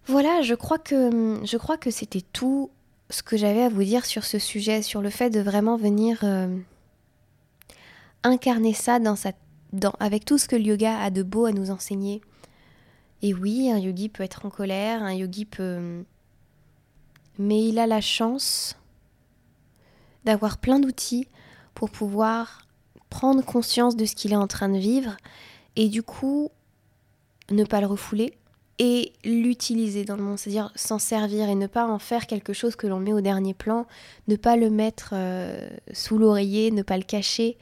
Voilà, 0.06 0.41
je 0.41 0.56
crois 0.56 0.80
que 0.80 1.39
je 1.43 1.58
crois 1.58 1.78
que 1.78 1.91
c'était 1.91 2.23
tout 2.34 2.71
ce 3.10 3.23
que 3.23 3.38
j'avais 3.38 3.63
à 3.63 3.69
vous 3.69 3.84
dire 3.84 4.06
sur 4.06 4.23
ce 4.23 4.39
sujet, 4.39 4.82
sur 4.82 5.02
le 5.02 5.10
fait 5.10 5.30
de 5.30 5.39
vraiment 5.39 5.78
venir 5.78 6.19
euh, 6.23 6.58
incarner 8.23 8.73
ça 8.73 8.99
avec 9.99 10.25
tout 10.25 10.38
ce 10.38 10.47
que 10.47 10.56
le 10.56 10.63
yoga 10.63 10.99
a 10.99 11.10
de 11.10 11.23
beau 11.23 11.45
à 11.45 11.52
nous 11.52 11.71
enseigner. 11.71 12.21
Et 13.21 13.34
oui, 13.34 13.69
un 13.71 13.78
yogi 13.78 14.10
peut 14.10 14.23
être 14.23 14.45
en 14.45 14.49
colère, 14.49 15.04
un 15.04 15.13
yogi 15.13 15.45
peut... 15.45 16.04
Mais 17.39 17.67
il 17.67 17.80
a 17.80 17.88
la 17.88 18.02
chance 18.02 18.75
d'avoir 20.25 20.60
plein 20.60 20.80
d'outils 20.80 21.28
pour 21.73 21.89
pouvoir 21.89 22.67
prendre 23.10 23.43
conscience 23.43 23.95
de 23.95 24.06
ce 24.06 24.13
qu'il 24.13 24.34
est 24.34 24.38
en 24.38 24.47
train 24.47 24.69
de 24.69 24.78
vivre 24.78 25.17
et 25.75 25.89
du 25.89 26.04
coup 26.04 26.52
ne 27.49 27.63
pas 27.63 27.82
le 27.82 27.88
refouler 27.88 28.38
et 28.80 29.12
l'utiliser 29.25 30.06
dans 30.06 30.15
le 30.15 30.23
monde, 30.23 30.38
c'est-à-dire 30.38 30.71
s'en 30.75 30.99
servir 30.99 31.49
et 31.49 31.56
ne 31.56 31.67
pas 31.67 31.86
en 31.86 31.99
faire 31.99 32.28
quelque 32.28 32.54
chose 32.54 32.78
que 32.78 32.88
l'on 32.88 32.99
met 32.99 33.12
au 33.12 33.19
dernier 33.19 33.54
plan, 33.54 33.86
ne 34.30 34.38
pas 34.38 34.56
le 34.56 34.69
mettre 34.69 35.10
euh, 35.13 35.69
sous 35.91 36.17
l'oreiller, 36.17 36.71
ne 36.71 36.82
pas 36.82 36.97
le 36.97 37.04
cacher, 37.04 37.58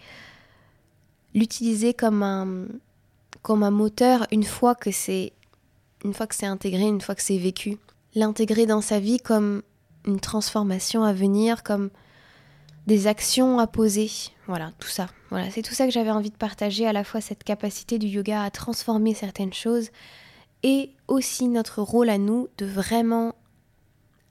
l'utiliser 1.33 1.95
comme 1.95 2.21
un, 2.21 3.71
moteur 3.71 4.27
une 4.31 4.43
fois 4.43 4.75
que 4.75 4.91
c'est 4.91 5.33
intégré, 6.43 6.83
une 6.83 7.01
fois 7.01 7.15
que 7.15 7.23
c'est 7.23 7.37
vécu, 7.39 7.77
l'intégrer 8.17 8.65
dans 8.65 8.81
sa 8.81 8.99
vie 8.99 9.19
comme 9.19 9.61
une 10.05 10.19
transformation 10.19 11.03
à 11.03 11.13
venir, 11.13 11.63
comme 11.63 11.89
des 12.87 13.05
actions 13.07 13.59
à 13.59 13.67
poser, 13.67 14.09
voilà, 14.47 14.71
tout 14.79 14.87
ça. 14.87 15.07
Voilà, 15.29 15.51
c'est 15.51 15.61
tout 15.61 15.73
ça 15.73 15.85
que 15.85 15.91
j'avais 15.91 16.09
envie 16.09 16.31
de 16.31 16.35
partager, 16.35 16.87
à 16.87 16.93
la 16.93 17.03
fois 17.03 17.21
cette 17.21 17.43
capacité 17.43 17.99
du 17.99 18.07
yoga 18.07 18.41
à 18.41 18.49
transformer 18.49 19.13
certaines 19.13 19.53
choses, 19.53 19.89
et 20.63 20.91
aussi 21.07 21.47
notre 21.47 21.81
rôle 21.81 22.09
à 22.09 22.17
nous 22.17 22.47
de 22.57 22.65
vraiment 22.65 23.35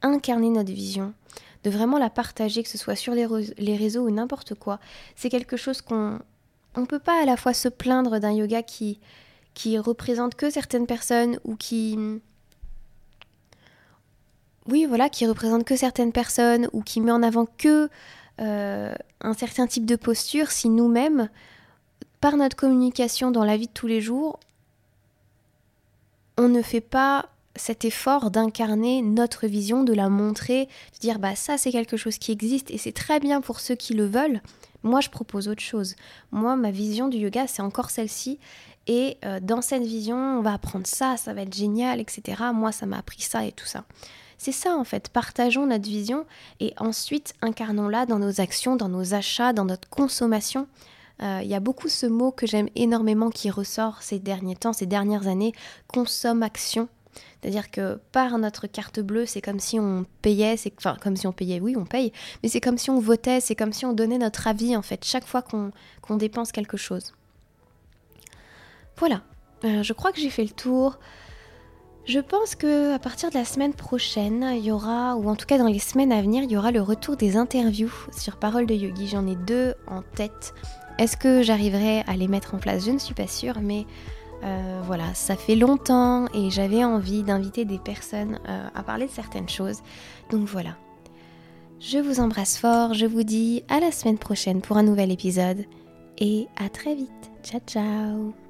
incarner 0.03 0.51
notre 0.51 0.73
vision, 0.73 1.13
de 1.65 1.71
vraiment 1.71 1.99
la 1.99 2.11
partager, 2.11 2.63
que 2.63 2.69
ce 2.69 2.79
soit 2.79 2.97
sur 2.97 3.15
les, 3.15 3.77
réseaux 3.77 4.07
ou 4.07 4.11
n'importe 4.11 4.55
quoi. 4.55 4.81
C'est 5.15 5.29
quelque 5.29 5.57
chose 5.57 5.81
qu'on 5.81 6.19
ne 6.77 6.87
peut 6.87 6.99
pas 6.99 7.23
à 7.23 7.27
la 7.27 7.37
fois 7.37 7.55
se 7.55 7.69
plaindre 7.69 8.19
d'un 8.19 8.33
yoga 8.33 8.63
qui, 8.63 8.99
qui 9.55 9.79
représente 9.79 10.35
que 10.35 10.51
certaines 10.51 10.87
personnes 10.87 11.39
ou 11.45 11.55
qui... 11.57 11.99
Oui, 14.69 14.85
voilà, 14.87 15.09
qui 15.09 15.27
représente 15.27 15.65
que 15.65 15.77
certaines 15.77 16.13
personnes 16.13 16.69
ou 16.73 16.83
qui 16.83 17.01
met 17.01 17.13
en 17.13 17.23
avant 17.23 17.47
que 17.59 17.89
euh, 18.41 18.95
un 19.21 19.35
certain 19.35 19.67
type 19.67 19.87
de 19.87 19.97
posture 19.97 20.51
si 20.51 20.69
nous-mêmes, 20.69 21.29
par 22.21 22.37
notre 22.37 22.57
communication 22.57 23.31
dans 23.31 23.45
la 23.45 23.57
vie 23.57 23.69
de 23.69 23.73
tous 23.73 23.87
les 23.87 24.01
jours, 24.01 24.41
on 26.37 26.49
ne 26.49 26.63
fait 26.63 26.81
pas 26.81 27.29
cet 27.55 27.85
effort 27.85 28.31
d'incarner 28.31 29.01
notre 29.01 29.47
vision, 29.47 29.85
de 29.85 29.95
la 29.95 30.09
montrer, 30.09 30.67
de 30.95 30.99
dire 31.01 31.19
bah 31.19 31.35
ça 31.35 31.57
c'est 31.57 31.73
quelque 31.73 31.97
chose 31.97 32.19
qui 32.19 32.33
existe 32.33 32.71
et 32.71 32.77
c'est 32.77 32.93
très 32.93 33.21
bien 33.21 33.41
pour 33.41 33.61
ceux 33.61 33.75
qui 33.75 33.95
le 33.95 34.05
veulent. 34.05 34.43
Moi 34.83 35.01
je 35.01 35.09
propose 35.09 35.49
autre 35.49 35.63
chose. 35.63 35.97
Moi 36.33 36.57
ma 36.57 36.71
vision 36.71 37.09
du 37.09 37.17
yoga 37.17 37.47
c'est 37.47 37.63
encore 37.63 37.91
celle-ci 37.91 38.39
et 38.87 39.17
euh, 39.25 39.41
dans 39.41 39.63
cette 39.63 39.83
vision 39.83 40.17
on 40.17 40.43
va 40.43 40.53
apprendre 40.53 40.87
ça, 40.87 41.17
ça 41.17 41.33
va 41.33 41.43
être 41.43 41.55
génial, 41.55 42.01
etc. 42.01 42.43
Moi 42.53 42.73
ça 42.73 42.85
m'a 42.85 42.99
appris 42.99 43.23
ça 43.23 43.47
et 43.47 43.53
tout 43.53 43.67
ça. 43.67 43.85
C'est 44.39 44.53
ça 44.53 44.77
en 44.77 44.85
fait, 44.85 45.09
partageons 45.09 45.67
notre 45.67 45.89
vision 45.89 46.27
et 46.61 46.75
ensuite 46.79 47.35
incarnons-la 47.41 48.07
dans 48.07 48.19
nos 48.19 48.41
actions, 48.41 48.77
dans 48.77 48.89
nos 48.89 49.15
achats, 49.15 49.53
dans 49.53 49.65
notre 49.65 49.89
consommation. 49.89 50.67
Euh, 51.23 51.41
il 51.43 51.49
y 51.49 51.55
a 51.55 51.61
beaucoup 51.61 51.89
ce 51.89 52.07
mot 52.07 52.31
que 52.31 52.47
j'aime 52.47 52.69
énormément 52.77 53.31
qui 53.31 53.51
ressort 53.51 54.03
ces 54.03 54.19
derniers 54.19 54.57
temps, 54.57 54.75
ces 54.75 54.85
dernières 54.87 55.27
années, 55.27 55.53
consomme-action. 55.89 56.89
C'est-à-dire 57.41 57.71
que 57.71 57.99
par 58.13 58.37
notre 58.39 58.67
carte 58.67 59.01
bleue, 59.01 59.25
c'est 59.25 59.41
comme 59.41 59.61
si 59.61 59.81
on 59.81 60.05
payait, 60.21 60.57
c'est 60.57 60.75
enfin 60.77 60.97
comme 61.01 61.17
si 61.17 61.27
on 61.27 61.33
payait, 61.33 61.61
oui, 61.61 61.75
on 61.77 61.87
paye, 61.87 62.13
mais 62.43 62.49
c'est 62.49 62.61
comme 62.61 62.77
si 62.77 62.91
on 62.91 62.99
votait, 63.01 63.41
c'est 63.41 63.55
comme 63.55 63.73
si 63.73 63.87
on 63.87 63.95
donnait 63.95 64.19
notre 64.19 64.47
avis 64.49 64.77
en 64.77 64.83
fait 64.83 65.05
chaque 65.05 65.27
fois 65.27 65.43
qu'on 65.43 66.17
dépense 66.17 66.53
quelque 66.53 66.77
chose. 66.77 67.15
Voilà, 68.99 69.23
euh, 69.65 69.83
je 69.83 69.93
crois 69.93 70.13
que 70.13 70.21
j'ai 70.21 70.31
fait 70.31 70.45
le 70.45 70.51
tour. 70.51 70.99
Je 72.07 72.21
pense 72.21 72.55
que 72.55 72.95
à 72.95 73.01
partir 73.01 73.31
de 73.31 73.35
la 73.35 73.45
semaine 73.45 73.75
prochaine, 73.75 74.49
il 74.57 74.65
y 74.65 74.71
aura, 74.71 75.17
ou 75.17 75.29
en 75.29 75.35
tout 75.35 75.47
cas 75.47 75.59
dans 75.59 75.67
les 75.67 75.81
semaines 75.81 76.13
à 76.13 76.23
venir, 76.23 76.45
il 76.45 76.51
y 76.53 76.57
aura 76.57 76.71
le 76.71 76.81
retour 76.81 77.17
des 77.17 77.37
interviews 77.37 77.93
sur 78.17 78.37
Parole 78.37 78.67
de 78.67 78.75
Yogi. 78.75 79.09
J'en 79.09 79.27
ai 79.27 79.35
deux 79.35 79.75
en 79.89 80.03
tête. 80.03 80.55
Est-ce 80.99 81.17
que 81.17 81.43
j'arriverai 81.43 82.05
à 82.07 82.17
les 82.17 82.29
mettre 82.29 82.55
en 82.55 82.59
place? 82.59 82.87
Je 82.87 82.93
ne 82.93 82.99
suis 82.99 83.15
pas 83.15 83.27
sûre, 83.27 83.57
mais 83.61 83.87
euh, 84.45 84.81
voilà, 84.85 85.15
ça 85.15 85.35
fait 85.35 85.57
longtemps 85.57 86.27
et 86.33 86.51
j'avais 86.51 86.85
envie 86.85 87.25
d'inviter 87.25 87.65
des 87.65 87.79
personnes 87.79 88.39
euh, 88.49 88.69
à 88.73 88.83
parler 88.85 89.07
de 89.07 89.13
certaines 89.13 89.49
choses. 89.49 89.81
Donc 90.31 90.47
voilà. 90.47 90.77
Je 91.81 91.99
vous 91.99 92.21
embrasse 92.21 92.57
fort, 92.57 92.95
je 92.95 93.07
vous 93.07 93.25
dis 93.25 93.65
à 93.69 93.81
la 93.81 93.91
semaine 93.91 94.19
prochaine 94.19 94.61
pour 94.61 94.77
un 94.77 94.83
nouvel 94.85 95.11
épisode 95.11 95.65
et 96.19 96.47
à 96.57 96.69
très 96.69 96.95
vite. 96.95 97.11
Ciao 97.43 97.61
ciao 97.67 98.46